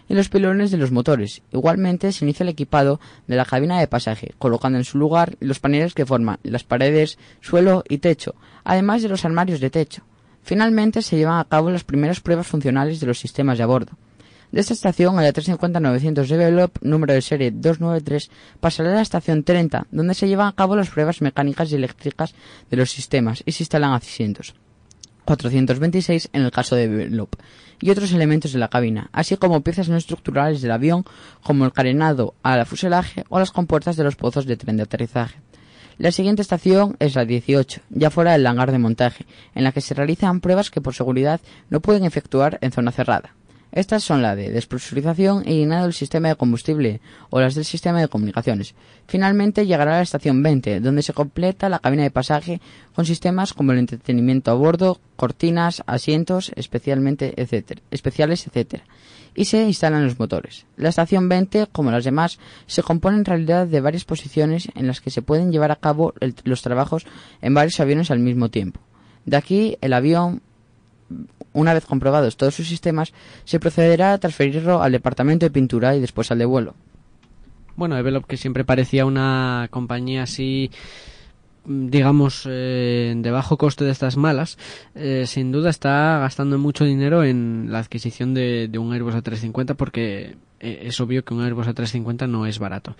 y 0.08 0.14
los 0.14 0.28
pilones 0.28 0.70
de 0.70 0.76
los 0.76 0.90
motores. 0.90 1.42
Igualmente 1.52 2.12
se 2.12 2.24
inicia 2.24 2.44
el 2.44 2.50
equipado 2.50 3.00
de 3.26 3.36
la 3.36 3.44
cabina 3.44 3.80
de 3.80 3.88
pasaje, 3.88 4.34
colocando 4.38 4.78
en 4.78 4.84
su 4.84 4.98
lugar 4.98 5.36
los 5.40 5.60
paneles 5.60 5.94
que 5.94 6.06
forman 6.06 6.38
las 6.42 6.64
paredes, 6.64 7.18
suelo 7.40 7.84
y 7.88 7.98
techo, 7.98 8.34
además 8.64 9.02
de 9.02 9.08
los 9.08 9.24
armarios 9.24 9.60
de 9.60 9.70
techo. 9.70 10.02
Finalmente 10.42 11.02
se 11.02 11.16
llevan 11.16 11.38
a 11.38 11.44
cabo 11.44 11.70
las 11.70 11.84
primeras 11.84 12.20
pruebas 12.20 12.46
funcionales 12.46 13.00
de 13.00 13.06
los 13.06 13.18
sistemas 13.18 13.58
de 13.58 13.64
a 13.64 13.66
bordo. 13.66 13.92
De 14.52 14.60
esta 14.60 14.74
estación, 14.74 15.18
a 15.18 15.22
la 15.22 15.32
350-900 15.32 16.26
Develop, 16.26 16.76
número 16.82 17.14
de 17.14 17.22
serie 17.22 17.50
293, 17.50 18.30
pasará 18.60 18.92
a 18.92 18.96
la 18.96 19.00
estación 19.00 19.44
30, 19.44 19.86
donde 19.90 20.12
se 20.12 20.28
llevan 20.28 20.48
a 20.48 20.52
cabo 20.52 20.76
las 20.76 20.90
pruebas 20.90 21.22
mecánicas 21.22 21.72
y 21.72 21.76
eléctricas 21.76 22.34
de 22.70 22.76
los 22.76 22.90
sistemas 22.90 23.42
y 23.46 23.52
se 23.52 23.62
instalan 23.62 23.94
asientos. 23.94 24.54
426 25.24 26.28
en 26.32 26.42
el 26.42 26.50
caso 26.50 26.76
de 26.76 27.08
y 27.82 27.90
otros 27.90 28.12
elementos 28.12 28.52
de 28.52 28.58
la 28.58 28.68
cabina, 28.68 29.10
así 29.12 29.36
como 29.36 29.60
piezas 29.60 29.90
no 29.90 29.96
estructurales 29.96 30.62
del 30.62 30.70
avión, 30.70 31.04
como 31.42 31.66
el 31.66 31.72
carenado 31.72 32.34
al 32.42 32.64
fuselaje 32.64 33.24
o 33.28 33.38
las 33.38 33.50
compuertas 33.50 33.96
de 33.96 34.04
los 34.04 34.16
pozos 34.16 34.46
de 34.46 34.56
tren 34.56 34.78
de 34.78 34.84
aterrizaje. 34.84 35.40
La 35.98 36.10
siguiente 36.10 36.42
estación 36.42 36.96
es 37.00 37.14
la 37.14 37.24
18, 37.24 37.82
ya 37.90 38.10
fuera 38.10 38.32
del 38.32 38.46
hangar 38.46 38.72
de 38.72 38.78
montaje, 38.78 39.26
en 39.54 39.64
la 39.64 39.72
que 39.72 39.80
se 39.80 39.94
realizan 39.94 40.40
pruebas 40.40 40.70
que 40.70 40.80
por 40.80 40.94
seguridad 40.94 41.40
no 41.68 41.80
pueden 41.80 42.04
efectuar 42.04 42.58
en 42.62 42.72
zona 42.72 42.92
cerrada. 42.92 43.34
Estas 43.72 44.04
son 44.04 44.20
la 44.20 44.36
de 44.36 44.50
despresurización 44.50 45.44
y 45.46 45.54
llenado 45.56 45.84
del 45.84 45.94
sistema 45.94 46.28
de 46.28 46.36
combustible 46.36 47.00
o 47.30 47.40
las 47.40 47.54
del 47.54 47.64
sistema 47.64 48.02
de 48.02 48.08
comunicaciones. 48.08 48.74
Finalmente 49.06 49.66
llegará 49.66 49.94
a 49.94 49.96
la 49.96 50.02
estación 50.02 50.42
20, 50.42 50.80
donde 50.80 51.02
se 51.02 51.14
completa 51.14 51.70
la 51.70 51.78
cabina 51.78 52.02
de 52.02 52.10
pasaje 52.10 52.60
con 52.94 53.06
sistemas 53.06 53.54
como 53.54 53.72
el 53.72 53.78
entretenimiento 53.78 54.50
a 54.50 54.54
bordo, 54.54 55.00
cortinas, 55.16 55.82
asientos 55.86 56.52
especialmente 56.54 57.34
especiales, 57.90 58.46
etc. 58.46 58.82
Y 59.34 59.46
se 59.46 59.64
instalan 59.64 60.04
los 60.04 60.18
motores. 60.18 60.66
La 60.76 60.90
estación 60.90 61.30
20, 61.30 61.68
como 61.72 61.90
las 61.90 62.04
demás, 62.04 62.38
se 62.66 62.82
compone 62.82 63.16
en 63.16 63.24
realidad 63.24 63.66
de 63.66 63.80
varias 63.80 64.04
posiciones 64.04 64.68
en 64.74 64.86
las 64.86 65.00
que 65.00 65.10
se 65.10 65.22
pueden 65.22 65.50
llevar 65.50 65.70
a 65.70 65.76
cabo 65.76 66.12
los 66.44 66.60
trabajos 66.60 67.06
en 67.40 67.54
varios 67.54 67.80
aviones 67.80 68.10
al 68.10 68.18
mismo 68.18 68.50
tiempo. 68.50 68.80
De 69.24 69.38
aquí 69.38 69.78
el 69.80 69.94
avión 69.94 70.42
una 71.52 71.74
vez 71.74 71.86
comprobados 71.86 72.36
todos 72.36 72.54
sus 72.54 72.68
sistemas, 72.68 73.12
se 73.44 73.60
procederá 73.60 74.12
a 74.12 74.18
transferirlo 74.18 74.82
al 74.82 74.92
departamento 74.92 75.46
de 75.46 75.50
pintura 75.50 75.96
y 75.96 76.00
después 76.00 76.30
al 76.30 76.38
de 76.38 76.44
vuelo. 76.44 76.74
Bueno, 77.76 77.96
Evelop, 77.96 78.26
que 78.26 78.36
siempre 78.36 78.64
parecía 78.64 79.06
una 79.06 79.68
compañía 79.70 80.24
así 80.24 80.70
digamos, 81.64 82.46
eh, 82.50 83.14
de 83.16 83.30
bajo 83.30 83.56
coste 83.56 83.84
de 83.84 83.92
estas 83.92 84.16
malas, 84.16 84.58
eh, 84.94 85.24
sin 85.26 85.52
duda 85.52 85.70
está 85.70 86.18
gastando 86.18 86.58
mucho 86.58 86.84
dinero 86.84 87.22
en 87.24 87.68
la 87.70 87.78
adquisición 87.78 88.34
de, 88.34 88.68
de 88.68 88.78
un 88.78 88.92
Airbus 88.92 89.14
A350 89.14 89.76
porque 89.76 90.36
eh, 90.60 90.82
es 90.84 91.00
obvio 91.00 91.24
que 91.24 91.34
un 91.34 91.42
Airbus 91.42 91.68
A350 91.68 92.28
no 92.28 92.46
es 92.46 92.58
barato. 92.58 92.96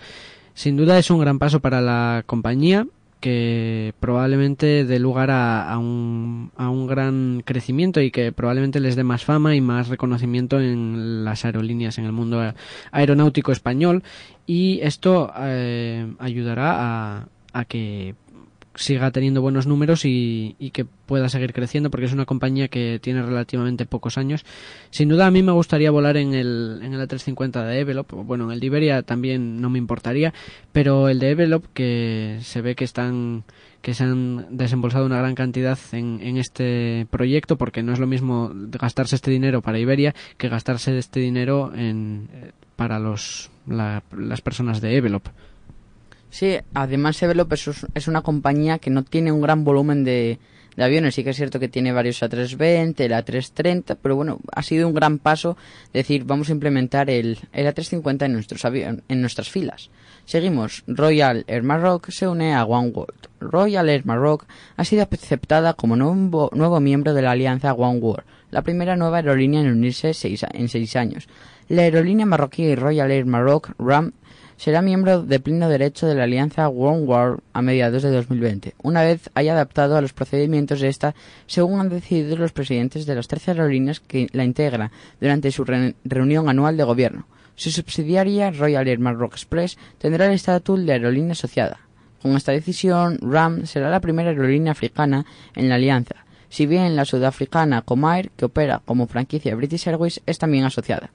Sin 0.53 0.77
duda 0.77 0.97
es 0.97 1.09
un 1.09 1.19
gran 1.19 1.39
paso 1.39 1.59
para 1.59 1.81
la 1.81 2.23
compañía 2.25 2.87
que 3.23 3.93
probablemente 4.01 4.83
dé 4.83 4.99
lugar 4.99 5.31
a, 5.31 5.77
un, 5.77 6.51
a, 6.57 6.69
un, 6.69 6.87
gran 6.87 7.41
crecimiento 7.45 8.01
y 8.01 8.11
que 8.11 8.33
probablemente 8.33 8.81
les 8.81 8.97
dé 8.97 9.05
más 9.05 9.23
fama 9.23 9.55
y 9.55 9.61
más 9.61 9.87
reconocimiento 9.87 10.59
en 10.59 11.23
las 11.23 11.45
aerolíneas, 11.45 11.97
en 11.99 12.03
el 12.03 12.11
mundo 12.11 12.53
aeronáutico 12.91 13.53
español. 13.53 14.03
Y 14.45 14.81
esto 14.81 15.31
eh, 15.39 16.13
ayudará 16.19 16.73
a, 16.75 17.27
a, 17.53 17.63
que 17.63 18.15
siga 18.75 19.11
teniendo 19.11 19.41
buenos 19.41 19.67
números 19.67 20.05
y, 20.05 20.55
que 20.73 20.85
pueda 20.85 21.29
seguir 21.29 21.53
creciendo 21.53 21.91
porque 21.91 22.05
es 22.07 22.13
una 22.13 22.25
compañía 22.25 22.67
que 22.67 22.99
tiene 23.01 23.21
relativamente 23.21 23.85
pocos 23.85 24.17
años. 24.17 24.45
Sin 24.89 25.09
duda 25.09 25.27
a 25.27 25.31
mí 25.31 25.43
me 25.43 25.51
gustaría 25.51 25.91
volar 25.91 26.17
en 26.17 26.33
el, 26.33 26.79
en 26.81 26.93
el 26.93 27.07
A350 27.07 27.65
de 27.65 27.79
Evelop, 27.79 28.11
bueno, 28.11 28.45
en 28.45 28.51
el 28.51 28.59
de 28.59 28.65
Iberia 28.65 29.03
también 29.03 29.61
no 29.61 29.69
me 29.69 29.77
importaría, 29.77 30.33
pero 30.71 31.09
el 31.09 31.19
de 31.19 31.31
Evelop 31.31 31.65
que 31.73 32.39
se 32.41 32.61
ve 32.61 32.75
que 32.75 32.85
están 32.85 33.43
que 33.81 33.93
se 33.93 34.05
han 34.05 34.57
desembolsado 34.57 35.05
una 35.05 35.17
gran 35.17 35.35
cantidad 35.35 35.77
en, 35.91 36.21
en 36.21 36.37
este 36.37 37.05
proyecto 37.11 37.57
porque 37.57 37.83
no 37.83 37.91
es 37.91 37.99
lo 37.99 38.07
mismo 38.07 38.49
gastarse 38.53 39.15
este 39.15 39.29
dinero 39.29 39.61
para 39.61 39.77
Iberia 39.77 40.15
que 40.37 40.47
gastarse 40.47 40.97
este 40.97 41.19
dinero 41.19 41.73
en, 41.75 42.29
eh, 42.33 42.51
para 42.77 42.97
los, 42.97 43.51
las 43.67 44.41
personas 44.41 44.79
de 44.79 44.95
Evelop. 44.95 45.27
Sí, 46.33 46.57
además 46.73 47.21
Evelop 47.21 47.53
es, 47.53 48.07
una 48.07 48.23
compañía 48.23 48.79
que 48.79 48.89
no 48.89 49.03
tiene 49.03 49.31
un 49.31 49.39
gran 49.39 49.63
volumen 49.63 50.03
de, 50.03 50.39
aviones. 50.79 51.13
Sí 51.13 51.23
que 51.23 51.29
es 51.29 51.35
cierto 51.35 51.59
que 51.59 51.67
tiene 51.67 51.91
varios 51.91 52.23
A320, 52.23 53.01
el 53.01 53.11
A330, 53.11 53.95
pero 54.01 54.15
bueno, 54.15 54.39
ha 54.51 54.63
sido 54.63 54.87
un 54.87 54.95
gran 54.95 55.19
paso 55.19 55.55
decir, 55.93 56.23
vamos 56.23 56.49
a 56.49 56.53
implementar 56.53 57.11
el, 57.11 57.37
el 57.51 57.67
A350 57.67 58.25
en, 58.25 58.33
nuestros 58.33 58.65
en 58.65 59.21
nuestras 59.21 59.51
filas. 59.51 59.91
Seguimos. 60.25 60.83
Royal 60.87 61.43
Air 61.45 61.61
Maroc 61.61 62.09
se 62.09 62.27
une 62.27 62.55
a 62.55 62.65
One 62.65 62.89
World. 62.89 63.27
Royal 63.39 63.87
Air 63.87 64.03
Maroc 64.07 64.47
ha 64.75 64.85
sido 64.85 65.03
aceptada 65.03 65.75
como 65.75 65.95
nuevo, 65.95 66.49
nuevo 66.55 66.79
miembro 66.79 67.13
de 67.13 67.21
la 67.21 67.31
alianza 67.31 67.73
One 67.73 67.99
World, 67.99 68.25
la 68.49 68.63
primera 68.63 68.95
nueva 68.95 69.17
aerolínea 69.17 69.61
en 69.61 69.67
unirse 69.67 70.13
en 70.23 70.67
seis 70.67 70.95
años. 70.95 71.27
La 71.69 71.83
aerolínea 71.83 72.25
marroquí 72.25 72.73
Royal 72.75 73.11
Air 73.11 73.25
Maroc, 73.25 73.75
RAM, 73.77 74.13
será 74.57 74.81
miembro 74.81 75.23
de 75.23 75.39
pleno 75.39 75.69
derecho 75.69 76.07
de 76.07 76.15
la 76.15 76.23
alianza 76.23 76.69
World 76.69 77.41
a 77.53 77.61
mediados 77.61 78.03
de 78.03 78.11
2020, 78.11 78.75
una 78.83 79.03
vez 79.03 79.29
haya 79.33 79.53
adaptado 79.53 79.97
a 79.97 80.01
los 80.01 80.13
procedimientos 80.13 80.79
de 80.79 80.89
esta 80.89 81.15
según 81.47 81.79
han 81.79 81.89
decidido 81.89 82.35
los 82.37 82.51
presidentes 82.51 83.05
de 83.05 83.15
las 83.15 83.27
tres 83.27 83.47
aerolíneas 83.47 83.99
que 83.99 84.27
la 84.31 84.43
integran 84.43 84.91
durante 85.19 85.51
su 85.51 85.65
reunión 86.03 86.49
anual 86.49 86.77
de 86.77 86.83
gobierno. 86.83 87.27
Su 87.55 87.71
subsidiaria 87.71 88.51
Royal 88.51 88.87
Air 88.87 88.99
Maroc 88.99 89.33
Express 89.33 89.77
tendrá 89.97 90.25
el 90.25 90.33
estatus 90.33 90.85
de 90.85 90.93
aerolínea 90.93 91.33
asociada. 91.33 91.79
Con 92.21 92.35
esta 92.35 92.51
decisión, 92.51 93.19
RAM 93.21 93.65
será 93.65 93.89
la 93.89 93.99
primera 93.99 94.29
aerolínea 94.29 94.71
africana 94.71 95.25
en 95.55 95.69
la 95.69 95.75
alianza, 95.75 96.23
si 96.53 96.67
bien 96.67 96.95
la 96.95 97.03
sudafricana 97.03 97.81
Comair, 97.81 98.29
que 98.37 98.45
opera 98.45 98.79
como 98.85 99.07
franquicia 99.07 99.55
British 99.55 99.87
Airways, 99.87 100.21
es 100.27 100.37
también 100.37 100.65
asociada. 100.65 101.09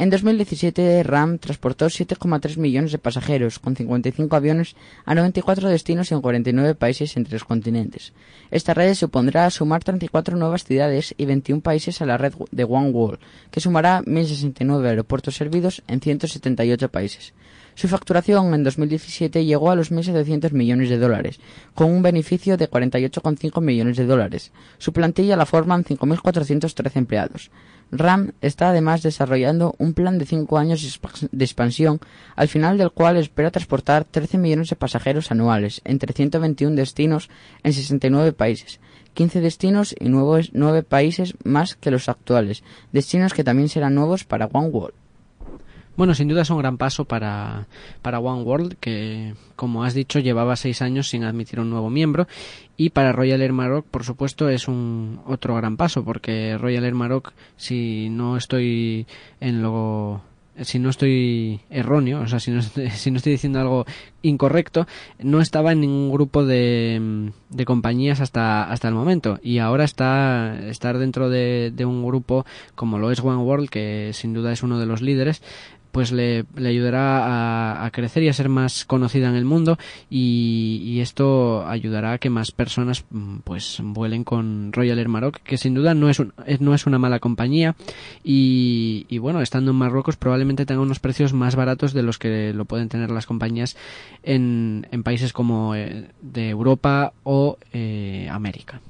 En 0.00 0.10
2017, 0.10 1.02
RAM 1.02 1.38
transportó 1.38 1.86
7,3 1.86 2.56
millones 2.56 2.92
de 2.92 2.98
pasajeros, 2.98 3.58
con 3.58 3.74
55 3.74 4.36
aviones, 4.36 4.76
a 5.04 5.16
94 5.16 5.68
destinos 5.68 6.12
en 6.12 6.20
49 6.20 6.76
países 6.76 7.16
en 7.16 7.24
tres 7.24 7.42
continentes. 7.42 8.12
Esta 8.52 8.74
red 8.74 8.94
supondrá 8.94 9.50
sumar 9.50 9.82
34 9.82 10.36
nuevas 10.36 10.62
ciudades 10.62 11.16
y 11.18 11.24
21 11.24 11.62
países 11.62 12.00
a 12.00 12.06
la 12.06 12.16
red 12.16 12.32
de 12.52 12.62
One 12.62 12.90
World, 12.90 13.18
que 13.50 13.58
sumará 13.58 14.02
1.069 14.02 14.86
aeropuertos 14.86 15.34
servidos 15.34 15.82
en 15.88 16.00
178 16.00 16.90
países. 16.90 17.34
Su 17.74 17.88
facturación 17.88 18.54
en 18.54 18.62
2017 18.62 19.44
llegó 19.44 19.70
a 19.70 19.76
los 19.76 19.90
1.700 19.90 20.52
millones 20.52 20.90
de 20.90 20.98
dólares, 20.98 21.40
con 21.74 21.90
un 21.90 22.02
beneficio 22.02 22.56
de 22.56 22.70
48,5 22.70 23.60
millones 23.60 23.96
de 23.96 24.06
dólares. 24.06 24.52
Su 24.78 24.92
plantilla 24.92 25.36
la 25.36 25.46
forman 25.46 25.84
5.413 25.84 26.96
empleados. 26.96 27.50
RAM 27.90 28.32
está 28.40 28.70
además 28.70 29.02
desarrollando 29.02 29.74
un 29.78 29.94
plan 29.94 30.18
de 30.18 30.26
cinco 30.26 30.58
años 30.58 31.00
de 31.30 31.44
expansión, 31.44 32.00
al 32.36 32.48
final 32.48 32.78
del 32.78 32.90
cual 32.90 33.16
espera 33.16 33.50
transportar 33.50 34.04
13 34.04 34.38
millones 34.38 34.70
de 34.70 34.76
pasajeros 34.76 35.30
anuales 35.30 35.80
entre 35.84 36.12
121 36.12 36.76
destinos 36.76 37.30
en 37.62 37.72
69 37.72 38.32
países, 38.32 38.80
15 39.14 39.40
destinos 39.40 39.94
y 39.98 40.08
nuevos 40.08 40.50
9 40.52 40.82
países 40.82 41.34
más 41.44 41.74
que 41.74 41.90
los 41.90 42.08
actuales, 42.08 42.62
destinos 42.92 43.34
que 43.34 43.44
también 43.44 43.68
serán 43.68 43.94
nuevos 43.94 44.24
para 44.24 44.46
One 44.46 44.68
World. 44.68 45.07
Bueno, 45.98 46.14
sin 46.14 46.28
duda 46.28 46.42
es 46.42 46.50
un 46.50 46.58
gran 46.58 46.78
paso 46.78 47.06
para, 47.06 47.66
para 48.02 48.20
One 48.20 48.44
World, 48.44 48.76
que, 48.78 49.34
como 49.56 49.82
has 49.82 49.94
dicho, 49.94 50.20
llevaba 50.20 50.54
seis 50.54 50.80
años 50.80 51.08
sin 51.08 51.24
admitir 51.24 51.58
un 51.58 51.70
nuevo 51.70 51.90
miembro. 51.90 52.28
Y 52.76 52.90
para 52.90 53.10
Royal 53.10 53.42
Air 53.42 53.52
Maroc, 53.52 53.84
por 53.84 54.04
supuesto, 54.04 54.48
es 54.48 54.68
un 54.68 55.20
otro 55.26 55.56
gran 55.56 55.76
paso, 55.76 56.04
porque 56.04 56.56
Royal 56.56 56.84
Air 56.84 56.94
Maroc, 56.94 57.32
si 57.56 58.10
no 58.10 58.36
estoy 58.36 59.08
en 59.40 59.60
lo 59.60 60.22
si 60.62 60.78
no 60.78 60.90
estoy 60.90 61.60
erróneo, 61.70 62.20
o 62.20 62.26
sea, 62.26 62.40
si 62.40 62.50
no, 62.50 62.58
estoy 62.58 63.32
diciendo 63.32 63.60
algo 63.60 63.86
incorrecto, 64.22 64.86
no 65.18 65.40
estaba 65.40 65.72
en 65.72 65.80
ningún 65.80 66.10
grupo 66.10 66.44
de, 66.44 67.30
de 67.50 67.64
compañías 67.64 68.20
hasta, 68.20 68.64
hasta 68.64 68.88
el 68.88 68.94
momento. 68.94 69.38
Y 69.42 69.58
ahora 69.58 69.84
está 69.84 70.58
estar 70.68 70.98
dentro 70.98 71.30
de, 71.30 71.72
de, 71.74 71.84
un 71.84 72.04
grupo 72.04 72.44
como 72.74 72.98
lo 72.98 73.10
es 73.10 73.20
One 73.20 73.42
World, 73.42 73.68
que 73.68 74.10
sin 74.14 74.34
duda 74.34 74.52
es 74.52 74.62
uno 74.62 74.78
de 74.78 74.86
los 74.86 75.02
líderes, 75.02 75.42
pues 75.92 76.12
le, 76.12 76.44
ayudará 76.56 77.84
a, 77.84 77.90
crecer 77.90 78.22
y 78.22 78.28
a 78.28 78.32
ser 78.32 78.48
más 78.48 78.84
conocida 78.84 79.28
en 79.28 79.34
el 79.34 79.44
mundo 79.44 79.78
y, 80.10 80.98
esto 80.98 81.64
ayudará 81.66 82.14
a 82.14 82.18
que 82.18 82.28
más 82.28 82.50
personas 82.50 83.04
mm, 83.10 83.38
pues 83.44 83.78
vuelen 83.82 84.24
con 84.24 84.72
Royal 84.72 84.98
Air 84.98 85.08
Maroc 85.08 85.40
que 85.44 85.56
sin 85.56 85.74
duda 85.74 85.94
no 85.94 86.10
es, 86.10 86.20
no 86.58 86.74
es 86.74 86.86
una 86.86 86.98
mala 86.98 87.20
compañía 87.20 87.76
y, 88.24 89.18
bueno 89.18 89.40
estando 89.40 89.70
en 89.70 89.76
Marruecos 89.76 90.16
probablemente 90.16 90.66
tenga 90.66 90.80
unos 90.80 90.98
precios 90.98 91.32
más 91.32 91.54
baratos 91.54 91.92
de 91.92 92.02
los 92.02 92.18
que 92.18 92.52
lo 92.52 92.64
pueden 92.64 92.88
tener 92.88 93.10
las 93.10 93.26
compañías 93.26 93.76
en, 94.22 94.86
en 94.90 95.02
países 95.02 95.32
como 95.32 95.74
eh, 95.74 96.08
de 96.20 96.48
Europa 96.48 97.12
o 97.22 97.58
eh, 97.72 98.28
América. 98.30 98.80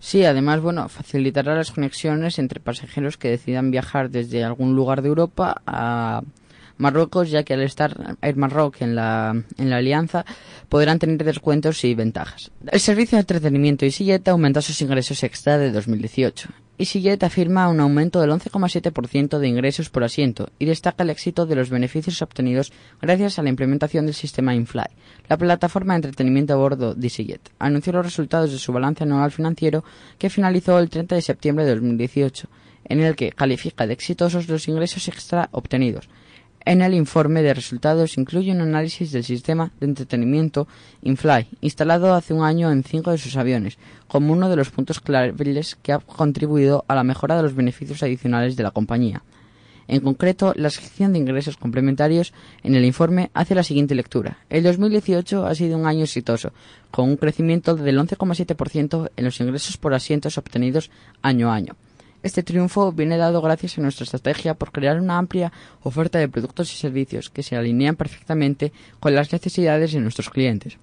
Sí, 0.00 0.24
además, 0.24 0.60
bueno, 0.60 0.88
facilitará 0.88 1.54
las 1.54 1.72
conexiones 1.72 2.38
entre 2.38 2.60
pasajeros 2.60 3.16
que 3.16 3.30
decidan 3.30 3.70
viajar 3.70 4.10
desde 4.10 4.44
algún 4.44 4.74
lugar 4.74 5.02
de 5.02 5.08
Europa 5.08 5.62
a 5.66 6.22
Marruecos, 6.78 7.30
ya 7.30 7.42
que 7.42 7.54
al 7.54 7.62
estar 7.62 8.16
Air 8.20 8.36
en 8.80 8.94
la, 8.94 9.42
en 9.56 9.70
la 9.70 9.76
alianza 9.76 10.24
podrán 10.68 10.98
tener 10.98 11.24
descuentos 11.24 11.82
y 11.84 11.94
ventajas. 11.94 12.50
El 12.70 12.80
servicio 12.80 13.16
de 13.16 13.20
entretenimiento 13.20 13.84
EasyJet 13.84 14.28
aumentó 14.28 14.60
sus 14.60 14.80
ingresos 14.82 15.22
extra 15.22 15.58
de 15.58 15.72
2018. 15.72 16.48
EasyJet 16.78 17.22
afirma 17.24 17.68
un 17.68 17.80
aumento 17.80 18.20
del 18.20 18.30
11,7% 18.32 19.38
de 19.38 19.48
ingresos 19.48 19.88
por 19.88 20.04
asiento 20.04 20.50
y 20.58 20.66
destaca 20.66 21.04
el 21.04 21.10
éxito 21.10 21.46
de 21.46 21.56
los 21.56 21.70
beneficios 21.70 22.20
obtenidos 22.20 22.70
gracias 23.00 23.38
a 23.38 23.42
la 23.42 23.48
implementación 23.48 24.04
del 24.04 24.14
sistema 24.14 24.54
InFly. 24.54 24.84
La 25.26 25.38
plataforma 25.38 25.94
de 25.94 26.08
entretenimiento 26.08 26.52
a 26.52 26.56
bordo 26.56 26.94
de 26.94 27.06
EasyJet 27.06 27.50
anunció 27.58 27.94
los 27.94 28.04
resultados 28.04 28.52
de 28.52 28.58
su 28.58 28.74
balance 28.74 29.04
anual 29.04 29.32
financiero 29.32 29.84
que 30.18 30.28
finalizó 30.28 30.78
el 30.78 30.90
30 30.90 31.14
de 31.14 31.22
septiembre 31.22 31.64
de 31.64 31.76
2018, 31.76 32.48
en 32.84 33.00
el 33.00 33.16
que 33.16 33.32
califica 33.32 33.86
de 33.86 33.94
exitosos 33.94 34.46
los 34.46 34.68
ingresos 34.68 35.08
extra 35.08 35.48
obtenidos 35.52 36.10
en 36.66 36.82
el 36.82 36.94
informe 36.94 37.42
de 37.42 37.54
resultados 37.54 38.18
incluye 38.18 38.50
un 38.50 38.60
análisis 38.60 39.12
del 39.12 39.22
sistema 39.22 39.72
de 39.78 39.86
entretenimiento 39.86 40.66
InFly, 41.02 41.46
instalado 41.60 42.12
hace 42.12 42.34
un 42.34 42.44
año 42.44 42.72
en 42.72 42.82
cinco 42.82 43.12
de 43.12 43.18
sus 43.18 43.36
aviones, 43.36 43.78
como 44.08 44.32
uno 44.32 44.50
de 44.50 44.56
los 44.56 44.70
puntos 44.70 45.00
claves 45.00 45.76
que 45.80 45.92
ha 45.92 46.00
contribuido 46.00 46.84
a 46.88 46.96
la 46.96 47.04
mejora 47.04 47.36
de 47.36 47.44
los 47.44 47.54
beneficios 47.54 48.02
adicionales 48.02 48.56
de 48.56 48.64
la 48.64 48.72
compañía. 48.72 49.22
En 49.88 50.00
concreto, 50.00 50.52
la 50.56 50.70
sección 50.70 51.12
de 51.12 51.20
ingresos 51.20 51.56
complementarios 51.56 52.32
en 52.64 52.74
el 52.74 52.84
informe 52.84 53.30
hace 53.34 53.54
la 53.54 53.62
siguiente 53.62 53.94
lectura. 53.94 54.38
El 54.50 54.64
2018 54.64 55.46
ha 55.46 55.54
sido 55.54 55.78
un 55.78 55.86
año 55.86 56.02
exitoso, 56.02 56.52
con 56.90 57.08
un 57.08 57.16
crecimiento 57.16 57.76
del 57.76 57.96
11,7% 57.96 59.10
en 59.16 59.24
los 59.24 59.40
ingresos 59.40 59.76
por 59.76 59.94
asientos 59.94 60.36
obtenidos 60.36 60.90
año 61.22 61.52
a 61.52 61.54
año. 61.54 61.76
Este 62.22 62.42
triunfo 62.42 62.92
viene 62.92 63.16
dado 63.16 63.40
gracias 63.40 63.78
a 63.78 63.82
nuestra 63.82 64.04
estrategia 64.04 64.54
por 64.54 64.72
crear 64.72 65.00
una 65.00 65.18
amplia 65.18 65.52
oferta 65.82 66.18
de 66.18 66.28
productos 66.28 66.72
y 66.72 66.76
servicios 66.76 67.30
que 67.30 67.42
se 67.42 67.56
alinean 67.56 67.96
perfectamente 67.96 68.72
con 69.00 69.14
las 69.14 69.32
necesidades 69.32 69.92
de 69.92 70.00
nuestros 70.00 70.30
clientes. 70.30 70.78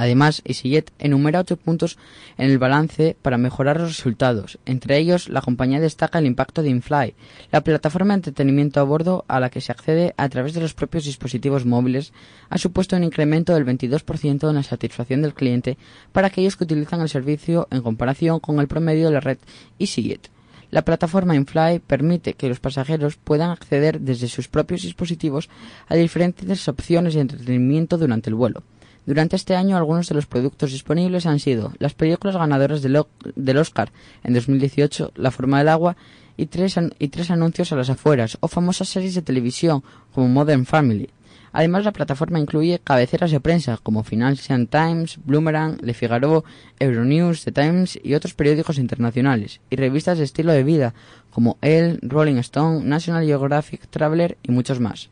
Además, 0.00 0.40
EasyJet 0.46 0.92
enumera 0.98 1.40
otros 1.40 1.58
puntos 1.58 1.98
en 2.38 2.50
el 2.50 2.58
balance 2.58 3.18
para 3.20 3.36
mejorar 3.36 3.78
los 3.78 3.96
resultados. 3.96 4.58
Entre 4.64 4.96
ellos, 4.96 5.28
la 5.28 5.42
compañía 5.42 5.78
destaca 5.78 6.18
el 6.18 6.24
impacto 6.24 6.62
de 6.62 6.70
InFly, 6.70 7.14
la 7.52 7.60
plataforma 7.60 8.14
de 8.14 8.20
entretenimiento 8.20 8.80
a 8.80 8.84
bordo 8.84 9.26
a 9.28 9.40
la 9.40 9.50
que 9.50 9.60
se 9.60 9.72
accede 9.72 10.14
a 10.16 10.28
través 10.30 10.54
de 10.54 10.62
los 10.62 10.72
propios 10.72 11.04
dispositivos 11.04 11.66
móviles, 11.66 12.14
ha 12.48 12.56
supuesto 12.56 12.96
un 12.96 13.04
incremento 13.04 13.52
del 13.52 13.66
22% 13.66 14.48
en 14.48 14.54
la 14.54 14.62
satisfacción 14.62 15.20
del 15.20 15.34
cliente 15.34 15.76
para 16.12 16.28
aquellos 16.28 16.56
que 16.56 16.64
utilizan 16.64 17.02
el 17.02 17.10
servicio 17.10 17.68
en 17.70 17.82
comparación 17.82 18.40
con 18.40 18.58
el 18.58 18.68
promedio 18.68 19.08
de 19.08 19.12
la 19.12 19.20
red 19.20 19.38
EasyJet. 19.78 20.30
La 20.70 20.82
plataforma 20.82 21.34
InFly 21.34 21.80
permite 21.80 22.34
que 22.34 22.48
los 22.48 22.60
pasajeros 22.60 23.16
puedan 23.16 23.50
acceder 23.50 24.00
desde 24.00 24.28
sus 24.28 24.48
propios 24.48 24.82
dispositivos 24.82 25.48
a 25.88 25.96
diferentes 25.96 26.68
opciones 26.68 27.14
de 27.14 27.20
entretenimiento 27.20 27.98
durante 27.98 28.30
el 28.30 28.36
vuelo. 28.36 28.62
Durante 29.06 29.34
este 29.34 29.56
año, 29.56 29.76
algunos 29.76 30.08
de 30.08 30.14
los 30.14 30.26
productos 30.26 30.70
disponibles 30.70 31.26
han 31.26 31.40
sido 31.40 31.72
las 31.78 31.94
películas 31.94 32.36
ganadoras 32.36 32.82
del, 32.82 33.56
Oscar 33.56 33.90
en 34.22 34.34
2018, 34.34 35.12
La 35.16 35.30
forma 35.30 35.58
del 35.58 35.68
agua 35.68 35.96
y 36.36 36.46
tres 36.46 37.30
anuncios 37.30 37.72
a 37.72 37.76
las 37.76 37.90
afueras, 37.90 38.38
o 38.40 38.48
famosas 38.48 38.88
series 38.88 39.14
de 39.14 39.22
televisión 39.22 39.82
como 40.14 40.28
Modern 40.28 40.66
Family. 40.66 41.10
Además, 41.52 41.84
la 41.84 41.92
plataforma 41.92 42.38
incluye 42.38 42.80
cabeceras 42.82 43.30
de 43.30 43.40
prensa 43.40 43.78
como 43.82 44.04
Financial 44.04 44.68
Times, 44.68 45.18
Bloomerang, 45.24 45.78
Le 45.82 45.94
Figaro, 45.94 46.44
Euronews, 46.78 47.44
The 47.44 47.52
Times 47.52 47.98
y 48.02 48.14
otros 48.14 48.34
periódicos 48.34 48.78
internacionales, 48.78 49.60
y 49.70 49.76
revistas 49.76 50.18
de 50.18 50.24
estilo 50.24 50.52
de 50.52 50.64
vida 50.64 50.94
como 51.30 51.58
Elle, 51.60 51.98
Rolling 52.02 52.36
Stone, 52.36 52.84
National 52.84 53.24
Geographic 53.24 53.86
Traveler 53.88 54.38
y 54.42 54.52
muchos 54.52 54.80
más. 54.80 55.10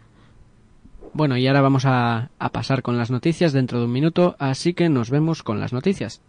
Bueno, 1.12 1.36
y 1.36 1.46
ahora 1.46 1.62
vamos 1.62 1.84
a, 1.86 2.30
a 2.38 2.52
pasar 2.52 2.82
con 2.82 2.98
las 2.98 3.10
noticias 3.10 3.52
dentro 3.52 3.78
de 3.78 3.86
un 3.86 3.92
minuto, 3.92 4.36
así 4.38 4.74
que 4.74 4.88
nos 4.88 5.10
vemos 5.10 5.42
con 5.42 5.58
las 5.58 5.72
noticias. 5.72 6.20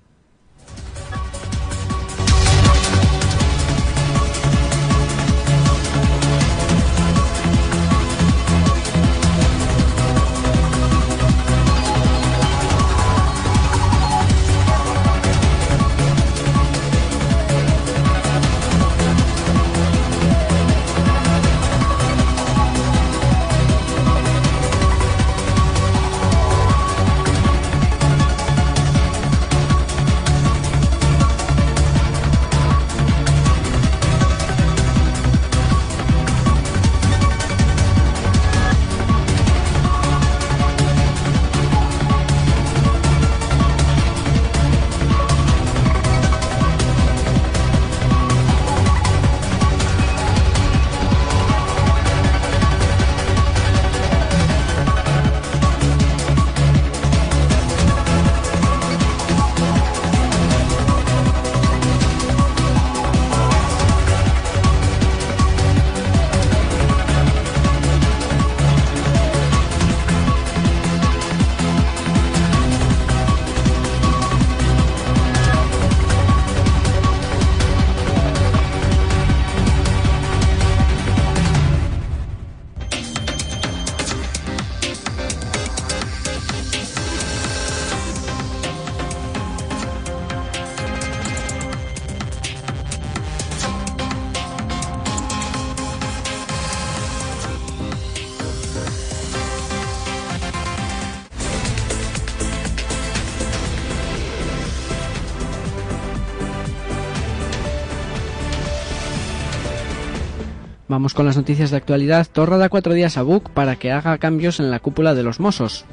Vamos 110.99 111.13
con 111.13 111.25
las 111.25 111.37
noticias 111.37 111.71
de 111.71 111.77
actualidad. 111.77 112.27
Torra 112.29 112.57
da 112.57 112.67
cuatro 112.67 112.93
días 112.93 113.15
a 113.15 113.21
Buc 113.21 113.51
para 113.51 113.77
que 113.77 113.89
haga 113.89 114.17
cambios 114.17 114.59
en 114.59 114.69
la 114.69 114.81
cúpula 114.81 115.15
de 115.15 115.23
los 115.23 115.39
Mossos. 115.39 115.85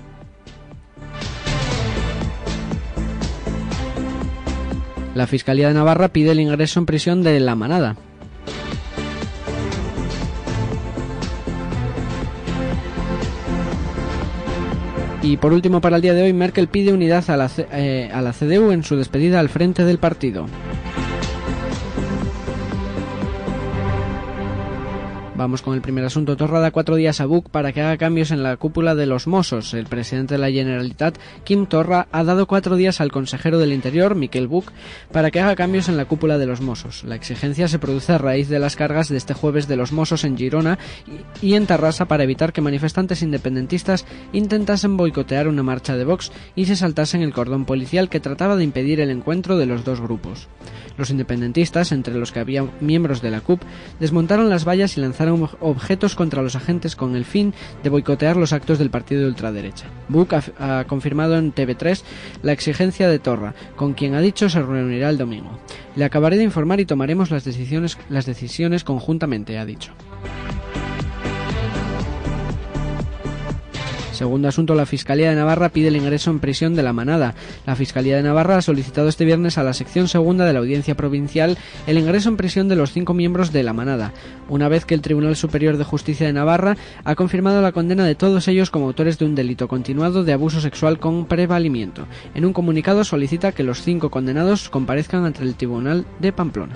La 5.15 5.29
Fiscalía 5.29 5.69
de 5.69 5.75
Navarra 5.75 6.09
pide 6.09 6.33
el 6.33 6.41
ingreso 6.41 6.81
en 6.81 6.87
prisión 6.87 7.23
de 7.23 7.39
La 7.39 7.55
Manada. 7.55 7.95
Y 15.23 15.37
por 15.37 15.53
último, 15.53 15.81
para 15.81 15.95
el 15.95 16.03
día 16.03 16.15
de 16.15 16.25
hoy, 16.25 16.33
Merkel 16.33 16.67
pide 16.67 16.93
unidad 16.93 17.31
a 17.31 17.37
la, 17.37 17.49
eh, 17.71 18.11
a 18.13 18.21
la 18.23 18.33
CDU 18.33 18.73
en 18.73 18.83
su 18.83 18.97
despedida 18.97 19.39
al 19.39 19.51
frente 19.51 19.85
del 19.85 19.99
partido. 19.99 20.47
Vamos 25.37 25.61
con 25.61 25.75
el 25.75 25.83
primer 25.83 26.03
asunto. 26.03 26.35
Torra 26.35 26.61
da 26.61 26.71
cuatro 26.71 26.97
días 26.97 27.21
a 27.21 27.27
Buc 27.27 27.51
para 27.51 27.71
que 27.73 27.83
haga 27.83 27.99
cambios 27.99 28.31
en 28.31 28.43
la 28.43 28.57
cúpula 28.57 28.95
de 28.95 29.05
los 29.05 29.27
Mossos. 29.27 29.75
El 29.75 29.85
presidente 29.85 30.33
de 30.33 30.39
la 30.39 30.51
Generalitat, 30.51 31.19
Kim 31.45 31.67
Torra, 31.67 32.09
ha 32.11 32.25
dado 32.25 32.47
cuatro 32.47 32.75
días 32.75 33.03
al 33.03 33.13
consejero 33.13 33.59
del 33.59 33.75
Interior, 33.75 34.15
Miquel 34.15 34.49
Buc, 34.49 34.73
para 35.13 35.31
que 35.31 35.41
haga 35.41 35.55
cambios 35.55 35.91
en 35.91 35.99
la 35.99 36.07
cúpula 36.07 36.39
de 36.39 36.47
los 36.47 36.63
Mossos. 36.63 37.05
La 37.05 37.17
exigencia 37.17 37.69
se 37.69 37.79
produce 37.79 38.15
a 38.15 38.19
raíz 38.19 38.49
de 38.49 38.59
las 38.59 38.77
cargas 38.77 39.11
de 39.11 39.19
este 39.19 39.35
jueves 39.35 39.69
de 39.69 39.77
los 39.77 39.93
Mossos 39.93 40.25
en 40.25 40.39
Girona 40.39 40.79
y 41.43 41.53
en 41.53 41.67
Tarrasa 41.67 42.07
para 42.07 42.25
evitar 42.25 42.55
que 42.55 42.63
manifestantes 42.63 43.21
independentistas 43.21 44.07
intentasen 44.33 44.97
boicotear 44.97 45.49
una 45.49 45.63
marcha 45.63 45.99
de 45.99 46.07
Vox 46.07 46.33
y 46.55 46.65
se 46.65 46.77
saltasen 46.77 47.21
el 47.21 47.35
cordón 47.35 47.67
policial 47.67 48.09
que 48.09 48.21
trataba 48.21 48.57
de 48.57 48.65
impedir 48.65 49.01
el 49.01 49.11
encuentro 49.11 49.59
de 49.59 49.67
los 49.67 49.85
dos 49.85 50.01
grupos. 50.01 50.49
Los 50.97 51.11
independentistas, 51.11 51.93
entre 51.93 52.15
los 52.15 52.33
que 52.33 52.41
había 52.41 52.65
miembros 52.81 53.21
de 53.21 53.31
la 53.31 53.43
CUP, 53.43 53.61
desmontaron 54.01 54.49
las 54.49 54.67
vallas 54.67 54.97
y 54.97 55.03
lanzaron 55.03 55.26
objetos 55.33 56.15
contra 56.15 56.43
los 56.43 56.57
agentes 56.57 56.97
con 56.97 57.17
el 57.17 57.25
fin 57.25 57.55
de 57.83 57.91
boicotear 57.91 58.37
los 58.37 58.53
actos 58.53 58.79
del 58.79 58.91
partido 58.91 59.23
de 59.23 59.29
ultraderecha. 59.29 59.87
Buc 60.09 60.33
ha, 60.59 60.85
confirmado 60.85 61.37
en 61.37 61.55
TV3 61.55 62.03
la 62.43 62.53
exigencia 62.53 63.09
de 63.09 63.19
Torra, 63.19 63.55
con 63.77 63.95
quien 63.95 64.15
ha 64.15 64.21
dicho 64.21 64.49
se 64.49 64.63
reunirá 64.63 65.11
el 65.11 65.19
domingo. 65.19 65.59
Le 65.95 66.05
acabaré 66.05 66.37
de 66.37 66.45
informar 66.45 66.81
y 66.81 66.87
tomaremos 66.87 67.31
las 67.31 67.45
decisiones, 67.45 67.99
las 68.09 68.27
decisiones 68.27 68.85
conjuntamente, 68.85 69.59
ha 69.59 69.65
dicho. 69.65 69.93
Segundo 74.17 74.49
asunto, 74.49 74.75
la 74.75 74.87
Fiscalía 74.87 75.29
de 75.29 75.37
Navarra 75.37 75.69
pide 75.69 75.89
el 75.89 75.97
ingreso 75.97 76.31
en 76.31 76.41
prisión 76.41 76.75
de 76.75 76.83
la 76.83 76.95
manada. 76.95 77.35
La 77.67 77.77
Fiscalía 77.77 78.17
de 78.17 78.23
Navarra 78.23 78.57
ha 78.57 78.63
solicitado 78.63 79.09
este 79.09 79.27
viernes 79.27 79.59
a 79.59 79.63
la 79.63 79.75
sección 79.75 80.09
segunda 80.09 80.47
de 80.47 80.55
la 80.55 80.61
Audiencia 80.61 80.95
Provincial 80.95 81.59
el 81.87 81.99
ingreso 81.99 82.31
en 82.31 82.39
prisión 82.39 82.67
de 82.67 82.77
los 82.77 82.93
cinco 82.93 83.13
miembros 83.13 83.53
de 83.53 83.63
la 83.63 83.75
manada, 83.75 84.15
una 84.49 84.71
vez 84.71 84.87
que 84.87 84.95
el 84.95 85.03
Tribunal 85.03 85.37
Superior 85.37 85.77
de 85.77 85.85
Justicia 85.85 86.27
de 86.27 86.33
Navarra 86.33 86.79
ha 87.05 87.15
confirmado 87.15 87.61
la 87.61 87.73
condena 87.73 88.07
de 88.07 88.15
todos 88.15 88.49
ellos 88.49 88.71
como 88.71 88.87
autores 88.87 89.19
de 89.19 89.27
un 89.27 89.35
delito 89.35 89.69
continuado 89.69 90.25
de 90.25 90.33
abuso 90.33 90.63
sexual 90.63 90.99
con 90.99 91.27
prevalimiento. 91.27 92.07
En 92.35 92.47
un 92.47 92.55
comunicado 92.55 93.05
solicita 93.05 93.53
que 93.53 93.65
los 93.65 93.83
cinco 93.83 94.11
condenados 94.11 94.71
comparezcan 94.71 95.27
ante 95.27 95.43
el 95.43 95.57
Tribunal 95.57 96.07
de 96.21 96.33
Pamplona. 96.33 96.75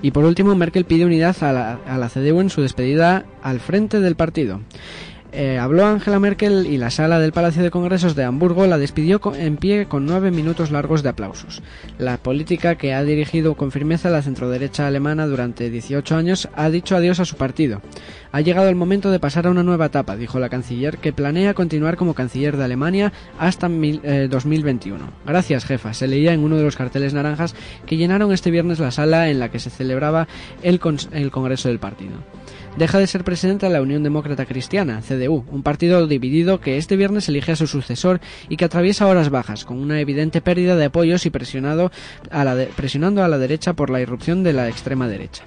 Y 0.00 0.12
por 0.12 0.24
último, 0.24 0.54
Merkel 0.54 0.84
pide 0.84 1.04
unidad 1.04 1.36
a 1.42 1.52
la, 1.52 1.78
a 1.86 1.98
la 1.98 2.08
CDU 2.08 2.40
en 2.40 2.50
su 2.50 2.62
despedida 2.62 3.24
al 3.42 3.60
frente 3.60 4.00
del 4.00 4.14
partido. 4.14 4.60
Eh, 5.30 5.58
habló 5.58 5.84
Angela 5.84 6.18
Merkel 6.18 6.66
y 6.66 6.78
la 6.78 6.90
sala 6.90 7.20
del 7.20 7.32
Palacio 7.32 7.62
de 7.62 7.70
Congresos 7.70 8.14
de 8.14 8.24
Hamburgo 8.24 8.66
la 8.66 8.78
despidió 8.78 9.20
en 9.36 9.58
pie 9.58 9.86
con 9.86 10.06
nueve 10.06 10.30
minutos 10.30 10.70
largos 10.70 11.02
de 11.02 11.10
aplausos. 11.10 11.62
La 11.98 12.16
política 12.16 12.76
que 12.76 12.94
ha 12.94 13.04
dirigido 13.04 13.54
con 13.54 13.70
firmeza 13.70 14.08
la 14.08 14.22
centroderecha 14.22 14.86
alemana 14.86 15.26
durante 15.26 15.68
18 15.68 16.16
años 16.16 16.48
ha 16.54 16.70
dicho 16.70 16.96
adiós 16.96 17.20
a 17.20 17.26
su 17.26 17.36
partido. 17.36 17.82
Ha 18.32 18.40
llegado 18.40 18.68
el 18.70 18.74
momento 18.74 19.10
de 19.10 19.20
pasar 19.20 19.46
a 19.46 19.50
una 19.50 19.62
nueva 19.62 19.86
etapa, 19.86 20.16
dijo 20.16 20.38
la 20.38 20.48
canciller, 20.48 20.96
que 20.96 21.12
planea 21.12 21.52
continuar 21.52 21.96
como 21.96 22.14
canciller 22.14 22.56
de 22.56 22.64
Alemania 22.64 23.12
hasta 23.38 23.68
2021. 23.68 25.04
Eh, 25.04 25.08
Gracias, 25.26 25.66
jefa, 25.66 25.92
se 25.92 26.08
leía 26.08 26.32
en 26.32 26.40
uno 26.40 26.56
de 26.56 26.62
los 26.62 26.76
carteles 26.76 27.12
naranjas 27.12 27.54
que 27.84 27.98
llenaron 27.98 28.32
este 28.32 28.50
viernes 28.50 28.78
la 28.78 28.90
sala 28.90 29.28
en 29.28 29.40
la 29.40 29.50
que 29.50 29.58
se 29.58 29.70
celebraba 29.70 30.26
el, 30.62 30.80
el 31.12 31.30
Congreso 31.30 31.68
del 31.68 31.78
partido 31.78 32.16
deja 32.78 32.98
de 32.98 33.06
ser 33.06 33.24
presidenta 33.24 33.66
de 33.66 33.72
la 33.72 33.82
Unión 33.82 34.02
Demócrata 34.04 34.46
Cristiana, 34.46 35.02
CDU, 35.02 35.44
un 35.50 35.62
partido 35.62 36.06
dividido 36.06 36.60
que 36.60 36.78
este 36.78 36.96
viernes 36.96 37.28
elige 37.28 37.52
a 37.52 37.56
su 37.56 37.66
sucesor 37.66 38.20
y 38.48 38.56
que 38.56 38.64
atraviesa 38.64 39.08
horas 39.08 39.30
bajas, 39.30 39.64
con 39.64 39.78
una 39.78 40.00
evidente 40.00 40.40
pérdida 40.40 40.76
de 40.76 40.86
apoyos 40.86 41.26
y 41.26 41.30
presionado 41.30 41.90
a 42.30 42.44
la 42.44 42.66
presionando 42.76 43.24
a 43.24 43.28
la 43.28 43.38
derecha 43.38 43.72
por 43.72 43.90
la 43.90 44.00
irrupción 44.00 44.44
de 44.44 44.52
la 44.52 44.68
extrema 44.68 45.08
derecha. 45.08 45.42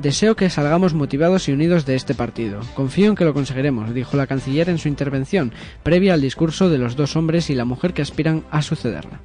Deseo 0.00 0.36
que 0.36 0.50
salgamos 0.50 0.94
motivados 0.94 1.48
y 1.48 1.52
unidos 1.52 1.86
de 1.86 1.96
este 1.96 2.14
partido. 2.14 2.60
Confío 2.74 3.08
en 3.08 3.16
que 3.16 3.24
lo 3.24 3.34
conseguiremos, 3.34 3.94
dijo 3.94 4.16
la 4.16 4.26
canciller 4.26 4.68
en 4.68 4.78
su 4.78 4.88
intervención, 4.88 5.52
previa 5.82 6.14
al 6.14 6.20
discurso 6.20 6.68
de 6.68 6.78
los 6.78 6.94
dos 6.94 7.16
hombres 7.16 7.50
y 7.50 7.54
la 7.54 7.64
mujer 7.64 7.94
que 7.94 8.02
aspiran 8.02 8.44
a 8.50 8.62
sucederla. 8.62 9.20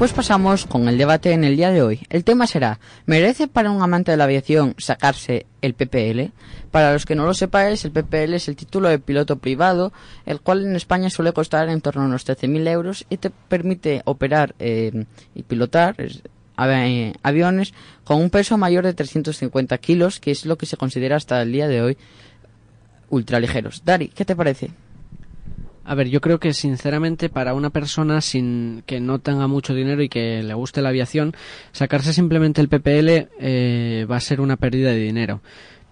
Pues 0.00 0.14
pasamos 0.14 0.64
con 0.64 0.88
el 0.88 0.96
debate 0.96 1.32
en 1.32 1.44
el 1.44 1.58
día 1.58 1.70
de 1.70 1.82
hoy. 1.82 2.00
El 2.08 2.24
tema 2.24 2.46
será, 2.46 2.80
¿merece 3.04 3.48
para 3.48 3.70
un 3.70 3.82
amante 3.82 4.10
de 4.10 4.16
la 4.16 4.24
aviación 4.24 4.74
sacarse 4.78 5.44
el 5.60 5.74
PPL? 5.74 6.32
Para 6.70 6.94
los 6.94 7.04
que 7.04 7.14
no 7.14 7.26
lo 7.26 7.34
sepáis, 7.34 7.84
el 7.84 7.90
PPL 7.90 8.32
es 8.32 8.48
el 8.48 8.56
título 8.56 8.88
de 8.88 8.98
piloto 8.98 9.36
privado, 9.36 9.92
el 10.24 10.40
cual 10.40 10.64
en 10.64 10.74
España 10.74 11.10
suele 11.10 11.34
costar 11.34 11.68
en 11.68 11.82
torno 11.82 12.00
a 12.00 12.06
unos 12.06 12.26
13.000 12.26 12.66
euros 12.68 13.04
y 13.10 13.18
te 13.18 13.28
permite 13.28 14.00
operar 14.06 14.54
eh, 14.58 15.04
y 15.34 15.42
pilotar 15.42 15.96
aviones 16.56 17.74
con 18.02 18.22
un 18.22 18.30
peso 18.30 18.56
mayor 18.56 18.86
de 18.86 18.94
350 18.94 19.76
kilos, 19.76 20.18
que 20.18 20.30
es 20.30 20.46
lo 20.46 20.56
que 20.56 20.64
se 20.64 20.78
considera 20.78 21.16
hasta 21.16 21.42
el 21.42 21.52
día 21.52 21.68
de 21.68 21.82
hoy 21.82 21.98
ultraligeros. 23.10 23.82
Dari, 23.84 24.08
¿qué 24.08 24.24
te 24.24 24.34
parece? 24.34 24.70
A 25.84 25.94
ver, 25.94 26.08
yo 26.08 26.20
creo 26.20 26.38
que 26.38 26.52
sinceramente 26.52 27.28
para 27.28 27.54
una 27.54 27.70
persona 27.70 28.20
sin 28.20 28.82
que 28.86 29.00
no 29.00 29.18
tenga 29.18 29.46
mucho 29.46 29.74
dinero 29.74 30.02
y 30.02 30.08
que 30.08 30.42
le 30.42 30.54
guste 30.54 30.82
la 30.82 30.90
aviación, 30.90 31.34
sacarse 31.72 32.12
simplemente 32.12 32.60
el 32.60 32.68
PPL 32.68 33.28
eh, 33.40 34.06
va 34.10 34.16
a 34.16 34.20
ser 34.20 34.40
una 34.40 34.56
pérdida 34.56 34.90
de 34.90 34.98
dinero. 34.98 35.40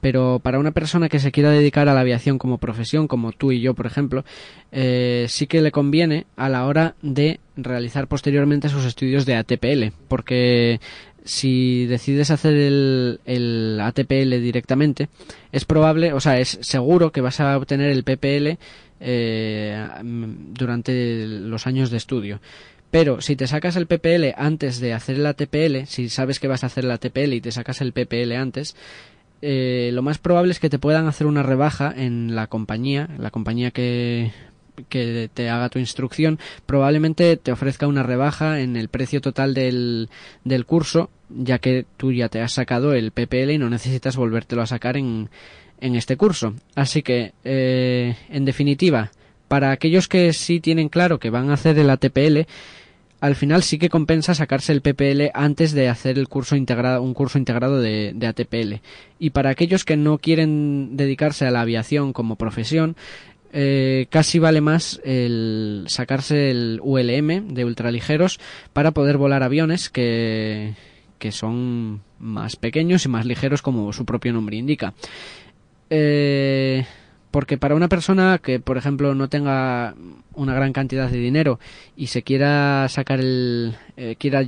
Pero 0.01 0.41
para 0.41 0.61
una 0.61 0.71
persona 0.71 1.09
que 1.09 1.19
se 1.19 1.33
quiera 1.33 1.51
dedicar 1.51 1.89
a 1.89 1.95
la 1.95 2.01
aviación 2.01 2.39
como 2.39 2.59
profesión, 2.59 3.09
como 3.09 3.33
tú 3.33 3.51
y 3.51 3.61
yo, 3.61 3.75
por 3.75 3.87
ejemplo, 3.87 4.25
eh, 4.71 5.27
sí 5.29 5.49
que 5.49 5.61
le 5.61 5.73
conviene 5.73 6.27
a 6.37 6.49
la 6.49 6.67
hora 6.67 6.95
de 7.03 7.41
realizar 7.57 8.07
posteriormente 8.07 8.69
sus 8.69 8.85
estudios 8.85 9.27
de 9.27 9.35
ATPL, 9.35 9.93
porque 10.07 10.81
si 11.25 11.87
decides 11.87 12.31
hacer 12.31 12.55
el, 12.55 13.21
el, 13.25 13.79
ATPL 13.81 14.41
directamente, 14.41 15.09
es 15.51 15.65
probable, 15.65 16.13
o 16.13 16.21
sea, 16.21 16.39
es 16.39 16.59
seguro 16.63 17.11
que 17.11 17.21
vas 17.21 17.41
a 17.41 17.57
obtener 17.57 17.91
el 17.91 18.05
PPL 18.05 18.59
eh, 19.01 19.87
durante 20.03 21.27
los 21.27 21.67
años 21.67 21.91
de 21.91 21.97
estudio. 21.97 22.41
Pero 22.91 23.21
si 23.21 23.37
te 23.37 23.47
sacas 23.47 23.77
el 23.77 23.87
PPL 23.87 24.35
antes 24.37 24.81
de 24.81 24.95
hacer 24.95 25.17
el 25.17 25.27
ATPL, 25.27 25.87
si 25.87 26.09
sabes 26.09 26.41
que 26.41 26.49
vas 26.49 26.65
a 26.65 26.69
hacer 26.69 26.85
el 26.85 26.91
ATPL 26.91 27.35
y 27.35 27.41
te 27.41 27.53
sacas 27.53 27.81
el 27.83 27.93
PPL 27.93 28.33
antes, 28.33 28.77
eh, 29.43 29.91
lo 29.93 30.03
más 30.03 30.19
probable 30.19 30.53
es 30.53 30.59
que 30.59 30.71
te 30.71 30.79
puedan 30.79 31.07
hacer 31.07 31.27
una 31.27 31.43
rebaja 31.43 31.93
en 31.95 32.35
la 32.35 32.47
compañía, 32.47 33.09
la 33.19 33.31
compañía 33.31 33.71
que, 33.71 34.33
que 34.89 35.31
te 35.33 35.51
haga 35.51 35.69
tu 35.69 35.79
instrucción, 35.79 36.39
probablemente 36.67 37.37
te 37.37 37.53
ofrezca 37.53 37.87
una 37.87 38.03
rebaja 38.03 38.61
en 38.61 38.77
el 38.77 38.89
precio 38.89 39.21
total 39.21 39.55
del, 39.55 40.09
del 40.45 40.65
curso, 40.65 41.11
ya 41.29 41.59
que 41.59 41.85
tú 41.99 42.13
ya 42.13 42.29
te 42.29 42.41
has 42.41 42.53
sacado 42.53 42.95
el 42.95 43.13
PPL 43.13 43.51
y 43.51 43.59
no 43.59 43.69
necesitas 43.69 44.17
volvértelo 44.17 44.63
a 44.63 44.67
sacar 44.67 44.97
en, 44.97 45.29
en 45.81 45.97
este 45.97 46.17
curso. 46.17 46.55
Así 46.75 47.03
que, 47.03 47.33
eh, 47.45 48.17
en 48.29 48.45
definitiva, 48.45 49.11
para 49.49 49.71
aquellos 49.71 50.09
que 50.09 50.33
sí 50.33 50.61
tienen 50.61 50.89
claro 50.89 51.19
que 51.19 51.31
van 51.31 51.51
a 51.51 51.55
hacer 51.55 51.79
el 51.79 51.91
ATPL, 51.91 52.47
al 53.21 53.35
final 53.35 53.63
sí 53.63 53.79
que 53.79 53.89
compensa 53.89 54.35
sacarse 54.35 54.73
el 54.73 54.83
PPL 54.83 55.31
antes 55.35 55.73
de 55.73 55.89
hacer 55.89 56.19
el 56.19 56.29
curso 56.29 56.55
integrado, 56.55 57.03
un 57.03 57.15
curso 57.15 57.39
integrado 57.39 57.81
de, 57.81 58.15
ATPL. 58.27 58.81
Y 59.19 59.31
para 59.31 59.51
aquellos 59.51 59.85
que 59.85 59.97
no 59.97 60.19
quieren 60.19 60.97
dedicarse 60.97 61.47
a 61.47 61.51
la 61.51 61.63
aviación 61.63 62.13
como 62.13 62.37
profesión, 62.37 62.97
eh, 63.53 64.07
casi 64.11 64.39
vale 64.39 64.61
más 64.61 65.01
el 65.05 65.87
sacarse 65.89 66.51
el 66.51 66.81
ULM 66.83 67.55
de 67.55 67.65
ultraligeros 67.65 68.39
para 68.73 68.93
poder 68.93 69.17
volar 69.17 69.43
aviones 69.43 69.89
que, 69.89 70.75
que 71.19 71.33
son 71.33 72.03
más 72.19 72.57
pequeños 72.57 73.05
y 73.05 73.09
más 73.09 73.27
ligeros 73.27 73.63
como 73.63 73.93
su 73.93 74.05
propio 74.05 74.33
nombre 74.33 74.57
indica. 74.57 74.95
Eh, 75.91 76.85
porque 77.31 77.59
para 77.59 77.75
una 77.75 77.89
persona 77.89 78.39
que, 78.39 78.59
por 78.59 78.79
ejemplo, 78.79 79.15
no 79.15 79.29
tenga 79.29 79.95
una 80.35 80.55
gran 80.55 80.73
cantidad 80.73 81.11
de 81.11 81.19
dinero 81.19 81.61
y 81.97 82.07
se 82.07 82.23
quiera 82.23 82.89
sacar 82.89 83.21
el. 83.21 83.77
Eh, 83.97 84.17
quiera 84.19 84.43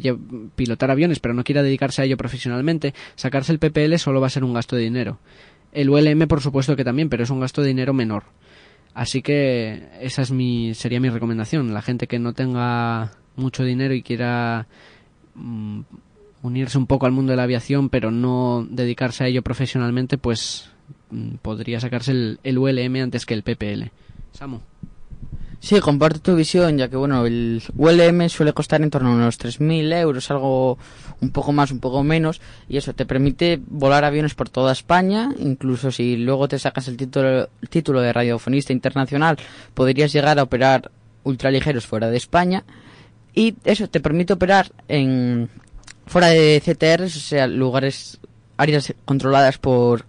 pilotar 0.56 0.90
aviones, 0.90 1.20
pero 1.20 1.34
no 1.34 1.44
quiera 1.44 1.62
dedicarse 1.62 2.02
a 2.02 2.04
ello 2.06 2.16
profesionalmente, 2.16 2.94
sacarse 3.16 3.52
el 3.52 3.58
PPL 3.58 3.96
solo 3.98 4.20
va 4.20 4.28
a 4.28 4.30
ser 4.30 4.44
un 4.44 4.54
gasto 4.54 4.76
de 4.76 4.82
dinero. 4.82 5.18
El 5.72 5.90
ULM, 5.90 6.26
por 6.26 6.40
supuesto 6.40 6.74
que 6.74 6.84
también, 6.84 7.08
pero 7.08 7.22
es 7.22 7.30
un 7.30 7.40
gasto 7.40 7.62
de 7.62 7.68
dinero 7.68 7.92
menor. 7.92 8.24
Así 8.94 9.22
que 9.22 9.88
esa 10.00 10.22
es 10.22 10.32
mi, 10.32 10.74
sería 10.74 11.00
mi 11.00 11.10
recomendación. 11.10 11.72
La 11.72 11.82
gente 11.82 12.06
que 12.06 12.18
no 12.18 12.32
tenga 12.32 13.12
mucho 13.36 13.62
dinero 13.62 13.94
y 13.94 14.02
quiera 14.02 14.66
mm, 15.34 15.80
unirse 16.42 16.78
un 16.78 16.86
poco 16.86 17.06
al 17.06 17.12
mundo 17.12 17.30
de 17.32 17.36
la 17.36 17.44
aviación, 17.44 17.88
pero 17.88 18.10
no 18.10 18.66
dedicarse 18.68 19.24
a 19.24 19.26
ello 19.28 19.42
profesionalmente, 19.42 20.18
pues 20.18 20.70
podría 21.42 21.80
sacarse 21.80 22.12
el, 22.42 22.58
ULM 22.58 22.96
antes 22.96 23.26
que 23.26 23.34
el 23.34 23.42
PPL. 23.42 23.90
Samu. 24.32 24.60
Sí, 25.60 25.78
comparto 25.80 26.20
tu 26.20 26.36
visión, 26.36 26.78
ya 26.78 26.88
que 26.88 26.96
bueno, 26.96 27.26
el 27.26 27.62
ULM 27.76 28.30
suele 28.30 28.54
costar 28.54 28.80
en 28.80 28.88
torno 28.88 29.10
a 29.10 29.14
unos 29.14 29.38
3.000 29.38 29.92
euros, 30.00 30.30
algo 30.30 30.78
un 31.20 31.30
poco 31.30 31.52
más, 31.52 31.70
un 31.70 31.80
poco 31.80 32.02
menos, 32.02 32.40
y 32.66 32.78
eso 32.78 32.94
te 32.94 33.04
permite 33.04 33.60
volar 33.66 34.04
aviones 34.04 34.34
por 34.34 34.48
toda 34.48 34.72
España, 34.72 35.34
incluso 35.38 35.90
si 35.90 36.16
luego 36.16 36.48
te 36.48 36.58
sacas 36.58 36.88
el 36.88 36.96
título, 36.96 37.50
el 37.60 37.68
título 37.68 38.00
de 38.00 38.10
radiofonista 38.10 38.72
internacional, 38.72 39.36
podrías 39.74 40.14
llegar 40.14 40.38
a 40.38 40.44
operar 40.44 40.90
ultraligeros 41.24 41.86
fuera 41.86 42.08
de 42.08 42.16
España, 42.16 42.64
y 43.34 43.54
eso 43.64 43.86
te 43.86 44.00
permite 44.00 44.32
operar 44.32 44.72
en 44.88 45.50
fuera 46.06 46.28
de 46.28 46.62
CTRs, 46.64 47.16
o 47.16 47.20
sea, 47.20 47.46
lugares, 47.46 48.18
áreas 48.56 48.94
controladas 49.04 49.58
por 49.58 50.06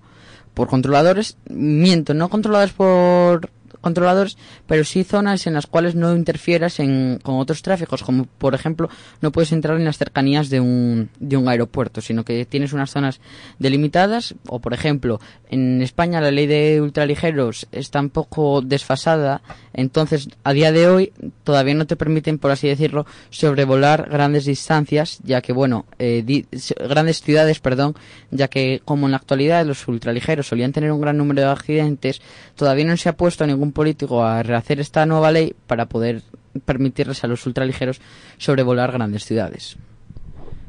por 0.61 0.67
controladores, 0.67 1.37
miento, 1.49 2.13
no 2.13 2.29
controladas 2.29 2.71
por 2.71 3.49
controladores, 3.81 4.37
pero 4.67 4.83
sí 4.83 5.03
zonas 5.03 5.47
en 5.47 5.53
las 5.53 5.67
cuales 5.67 5.95
no 5.95 6.15
interfieras 6.15 6.79
en, 6.79 7.19
con 7.21 7.35
otros 7.39 7.61
tráficos, 7.61 8.03
como 8.03 8.25
por 8.25 8.55
ejemplo 8.55 8.89
no 9.21 9.31
puedes 9.31 9.51
entrar 9.51 9.77
en 9.77 9.85
las 9.85 9.97
cercanías 9.97 10.49
de 10.49 10.59
un, 10.59 11.09
de 11.19 11.37
un 11.37 11.49
aeropuerto, 11.49 12.01
sino 12.01 12.23
que 12.23 12.45
tienes 12.45 12.73
unas 12.73 12.91
zonas 12.91 13.19
delimitadas, 13.59 14.35
o 14.47 14.59
por 14.59 14.73
ejemplo, 14.73 15.19
en 15.49 15.81
España 15.81 16.21
la 16.21 16.31
ley 16.31 16.47
de 16.47 16.81
ultraligeros 16.81 17.67
está 17.71 17.99
un 17.99 18.09
poco 18.09 18.61
desfasada, 18.61 19.41
entonces 19.73 20.29
a 20.43 20.53
día 20.53 20.71
de 20.71 20.87
hoy 20.87 21.13
todavía 21.43 21.73
no 21.73 21.87
te 21.87 21.95
permiten, 21.95 22.37
por 22.37 22.51
así 22.51 22.67
decirlo, 22.67 23.05
sobrevolar 23.29 24.09
grandes 24.09 24.45
distancias, 24.45 25.19
ya 25.23 25.41
que 25.41 25.53
bueno, 25.53 25.85
eh, 25.99 26.45
grandes 26.87 27.21
ciudades, 27.21 27.59
perdón, 27.59 27.95
ya 28.29 28.47
que 28.47 28.81
como 28.85 29.07
en 29.07 29.11
la 29.11 29.17
actualidad 29.17 29.65
los 29.65 29.87
ultraligeros 29.87 30.47
solían 30.47 30.71
tener 30.71 30.91
un 30.91 31.01
gran 31.01 31.17
número 31.17 31.41
de 31.41 31.47
accidentes, 31.47 32.21
todavía 32.55 32.85
no 32.85 32.97
se 32.97 33.09
ha 33.09 33.17
puesto 33.17 33.45
ningún 33.45 33.70
político 33.71 34.23
a 34.23 34.43
rehacer 34.43 34.79
esta 34.79 35.05
nueva 35.05 35.31
ley 35.31 35.53
para 35.67 35.87
poder 35.87 36.23
permitirles 36.65 37.23
a 37.23 37.27
los 37.27 37.45
ultraligeros 37.45 38.01
sobrevolar 38.37 38.91
grandes 38.91 39.25
ciudades. 39.25 39.77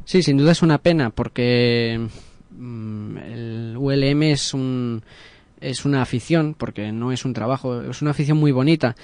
Sí, 0.05 0.23
sin 0.23 0.37
duda 0.37 0.53
es 0.53 0.63
una 0.63 0.79
pena 0.79 1.11
porque 1.11 2.09
mm, 2.51 3.17
el 3.19 3.75
ULM 3.79 4.23
es 4.25 4.55
un 4.55 5.03
es 5.61 5.85
una 5.85 6.03
afición 6.03 6.55
porque 6.59 6.91
no 6.91 7.13
es 7.13 7.25
un 7.25 7.33
trabajo, 7.33 7.83
es 7.83 8.03
una 8.03 8.11
afición 8.11 8.39
muy 8.39 8.51
bonita. 8.51 8.97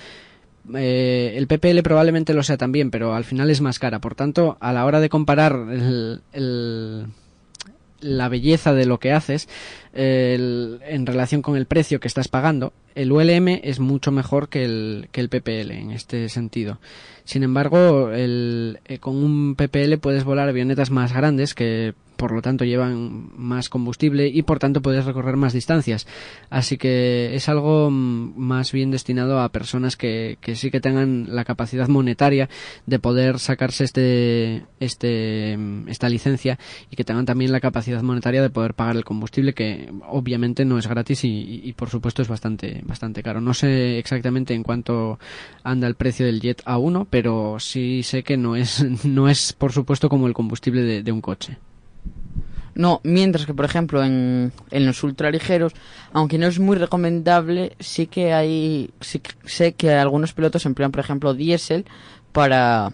Eh, 0.74 1.34
el 1.36 1.46
PPL 1.46 1.80
probablemente 1.82 2.34
lo 2.34 2.42
sea 2.42 2.56
también, 2.56 2.90
pero 2.90 3.14
al 3.14 3.24
final 3.24 3.48
es 3.50 3.60
más 3.60 3.78
cara. 3.78 4.00
Por 4.00 4.14
tanto, 4.14 4.58
a 4.60 4.72
la 4.72 4.84
hora 4.84 5.00
de 5.00 5.08
comparar 5.08 5.54
el 5.70 7.06
la 8.00 8.28
belleza 8.28 8.74
de 8.74 8.86
lo 8.86 8.98
que 8.98 9.12
haces 9.12 9.48
en 9.94 11.06
relación 11.06 11.42
con 11.42 11.56
el 11.56 11.66
precio 11.66 11.98
que 11.98 12.08
estás 12.08 12.28
pagando, 12.28 12.72
el 12.94 13.12
ULM 13.12 13.48
es 13.62 13.80
mucho 13.80 14.10
mejor 14.10 14.48
que 14.48 14.64
el, 14.64 15.08
que 15.12 15.20
el 15.20 15.28
PPL 15.28 15.70
en 15.72 15.90
este 15.92 16.28
sentido. 16.28 16.78
Sin 17.24 17.42
embargo, 17.42 18.10
el, 18.10 18.80
eh, 18.86 18.98
con 18.98 19.16
un 19.16 19.54
PPL 19.54 19.98
puedes 20.00 20.24
volar 20.24 20.48
avionetas 20.48 20.90
más 20.90 21.12
grandes 21.12 21.54
que 21.54 21.94
por 22.18 22.32
lo 22.32 22.42
tanto 22.42 22.64
llevan 22.64 23.30
más 23.36 23.68
combustible 23.68 24.26
y 24.26 24.42
por 24.42 24.58
tanto 24.58 24.82
puedes 24.82 25.04
recorrer 25.06 25.36
más 25.36 25.52
distancias. 25.52 26.06
Así 26.50 26.76
que 26.76 27.34
es 27.34 27.48
algo 27.48 27.90
mm, 27.90 28.34
más 28.36 28.72
bien 28.72 28.90
destinado 28.90 29.40
a 29.40 29.48
personas 29.50 29.96
que, 29.96 30.36
que 30.40 30.56
sí 30.56 30.70
que 30.72 30.80
tengan 30.80 31.26
la 31.28 31.44
capacidad 31.44 31.86
monetaria 31.86 32.50
de 32.86 32.98
poder 32.98 33.38
sacarse 33.38 33.84
este, 33.84 34.64
este, 34.80 35.56
mm, 35.56 35.88
esta 35.88 36.08
licencia 36.08 36.58
y 36.90 36.96
que 36.96 37.04
tengan 37.04 37.24
también 37.24 37.52
la 37.52 37.60
capacidad 37.60 38.02
monetaria 38.02 38.42
de 38.42 38.50
poder 38.50 38.74
pagar 38.74 38.96
el 38.96 39.04
combustible 39.04 39.54
que 39.54 39.88
obviamente 40.08 40.64
no 40.64 40.76
es 40.76 40.88
gratis 40.88 41.22
y, 41.22 41.60
y 41.62 41.72
por 41.74 41.88
supuesto 41.88 42.20
es 42.20 42.28
bastante, 42.28 42.82
bastante 42.84 43.22
caro. 43.22 43.40
No 43.40 43.54
sé 43.54 43.98
exactamente 43.98 44.54
en 44.54 44.64
cuánto 44.64 45.20
anda 45.62 45.86
el 45.86 45.94
precio 45.94 46.26
del 46.26 46.40
Jet 46.40 46.64
A1, 46.64 47.06
pero 47.08 47.60
sí 47.60 48.02
sé 48.02 48.24
que 48.24 48.36
no 48.36 48.56
es, 48.56 48.84
no 49.04 49.28
es 49.28 49.52
por 49.52 49.70
supuesto 49.70 50.08
como 50.08 50.26
el 50.26 50.34
combustible 50.34 51.04
de 51.04 51.12
un 51.12 51.20
coche. 51.20 51.58
No, 52.78 53.00
mientras 53.02 53.44
que, 53.44 53.54
por 53.54 53.64
ejemplo, 53.64 54.04
en, 54.04 54.52
en 54.70 54.86
los 54.86 55.02
ultraligeros, 55.02 55.72
aunque 56.12 56.38
no 56.38 56.46
es 56.46 56.60
muy 56.60 56.76
recomendable, 56.76 57.72
sí 57.80 58.06
que 58.06 58.32
hay, 58.32 58.90
sí 59.00 59.20
sé 59.44 59.72
que 59.72 59.92
algunos 59.94 60.32
pilotos 60.32 60.64
emplean, 60.64 60.92
por 60.92 61.00
ejemplo, 61.00 61.34
diésel 61.34 61.86
para, 62.30 62.92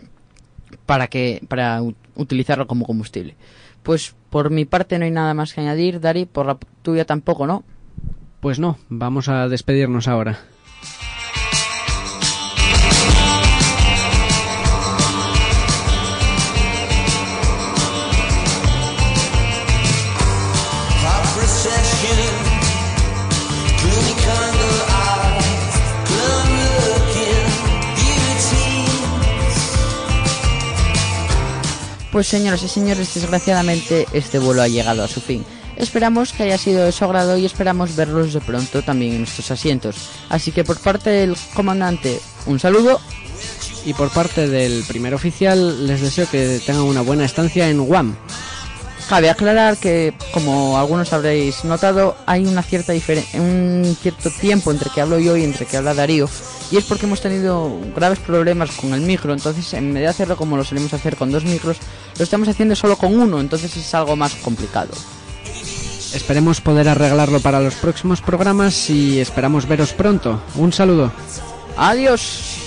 para 0.86 1.08
que, 1.08 1.42
para 1.48 1.82
utilizarlo 2.14 2.66
como 2.66 2.86
combustible. 2.86 3.36
Pues 3.82 4.14
por 4.30 4.48
mi 4.48 4.64
parte 4.64 4.98
no 4.98 5.04
hay 5.04 5.10
nada 5.10 5.34
más 5.34 5.52
que 5.52 5.60
añadir, 5.60 6.00
Dari, 6.00 6.24
por 6.24 6.46
la 6.46 6.56
tuya 6.80 7.04
tampoco, 7.04 7.46
¿no? 7.46 7.62
Pues 8.40 8.58
no, 8.58 8.78
vamos 8.88 9.28
a 9.28 9.48
despedirnos 9.48 10.08
ahora. 10.08 10.38
Pues 32.14 32.28
señoras 32.28 32.62
y 32.62 32.68
señores, 32.68 33.12
desgraciadamente 33.12 34.06
este 34.12 34.38
vuelo 34.38 34.62
ha 34.62 34.68
llegado 34.68 35.02
a 35.02 35.08
su 35.08 35.20
fin. 35.20 35.44
Esperamos 35.76 36.32
que 36.32 36.44
haya 36.44 36.58
sido 36.58 36.84
de 36.84 36.92
su 36.92 37.04
agrado 37.04 37.36
y 37.36 37.44
esperamos 37.44 37.96
verlos 37.96 38.32
de 38.32 38.40
pronto 38.40 38.82
también 38.82 39.14
en 39.14 39.18
nuestros 39.18 39.50
asientos. 39.50 39.96
Así 40.28 40.52
que 40.52 40.62
por 40.62 40.78
parte 40.78 41.10
del 41.10 41.36
comandante, 41.54 42.20
un 42.46 42.60
saludo. 42.60 43.00
Y 43.84 43.94
por 43.94 44.10
parte 44.10 44.46
del 44.46 44.84
primer 44.84 45.12
oficial, 45.12 45.88
les 45.88 46.02
deseo 46.02 46.30
que 46.30 46.60
tengan 46.64 46.84
una 46.84 47.00
buena 47.00 47.24
estancia 47.24 47.68
en 47.68 47.84
Guam. 47.84 48.16
Cabe 49.08 49.28
aclarar 49.28 49.76
que, 49.76 50.14
como 50.32 50.78
algunos 50.78 51.12
habréis 51.12 51.64
notado, 51.64 52.16
hay 52.26 52.46
una 52.46 52.62
cierta 52.62 52.94
un 53.34 53.96
cierto 54.00 54.30
tiempo 54.30 54.70
entre 54.70 54.88
que 54.88 55.00
hablo 55.00 55.18
yo 55.18 55.36
y 55.36 55.42
entre 55.44 55.66
que 55.66 55.76
habla 55.76 55.92
Darío, 55.92 56.26
y 56.70 56.78
es 56.78 56.84
porque 56.84 57.04
hemos 57.04 57.20
tenido 57.20 57.70
graves 57.94 58.18
problemas 58.18 58.70
con 58.70 58.94
el 58.94 59.02
micro, 59.02 59.34
entonces 59.34 59.74
en 59.74 59.92
vez 59.92 60.04
de 60.04 60.08
hacerlo 60.08 60.36
como 60.36 60.56
lo 60.56 60.64
solemos 60.64 60.94
hacer 60.94 61.16
con 61.16 61.30
dos 61.30 61.44
micros, 61.44 61.76
lo 62.18 62.24
estamos 62.24 62.48
haciendo 62.48 62.76
solo 62.76 62.96
con 62.96 63.18
uno, 63.18 63.40
entonces 63.40 63.76
es 63.76 63.94
algo 63.94 64.16
más 64.16 64.34
complicado. 64.36 64.92
Esperemos 66.14 66.60
poder 66.60 66.88
arreglarlo 66.88 67.40
para 67.40 67.60
los 67.60 67.74
próximos 67.74 68.20
programas 68.20 68.88
y 68.88 69.18
esperamos 69.18 69.66
veros 69.66 69.92
pronto. 69.92 70.40
Un 70.54 70.72
saludo. 70.72 71.12
Adiós. 71.76 72.63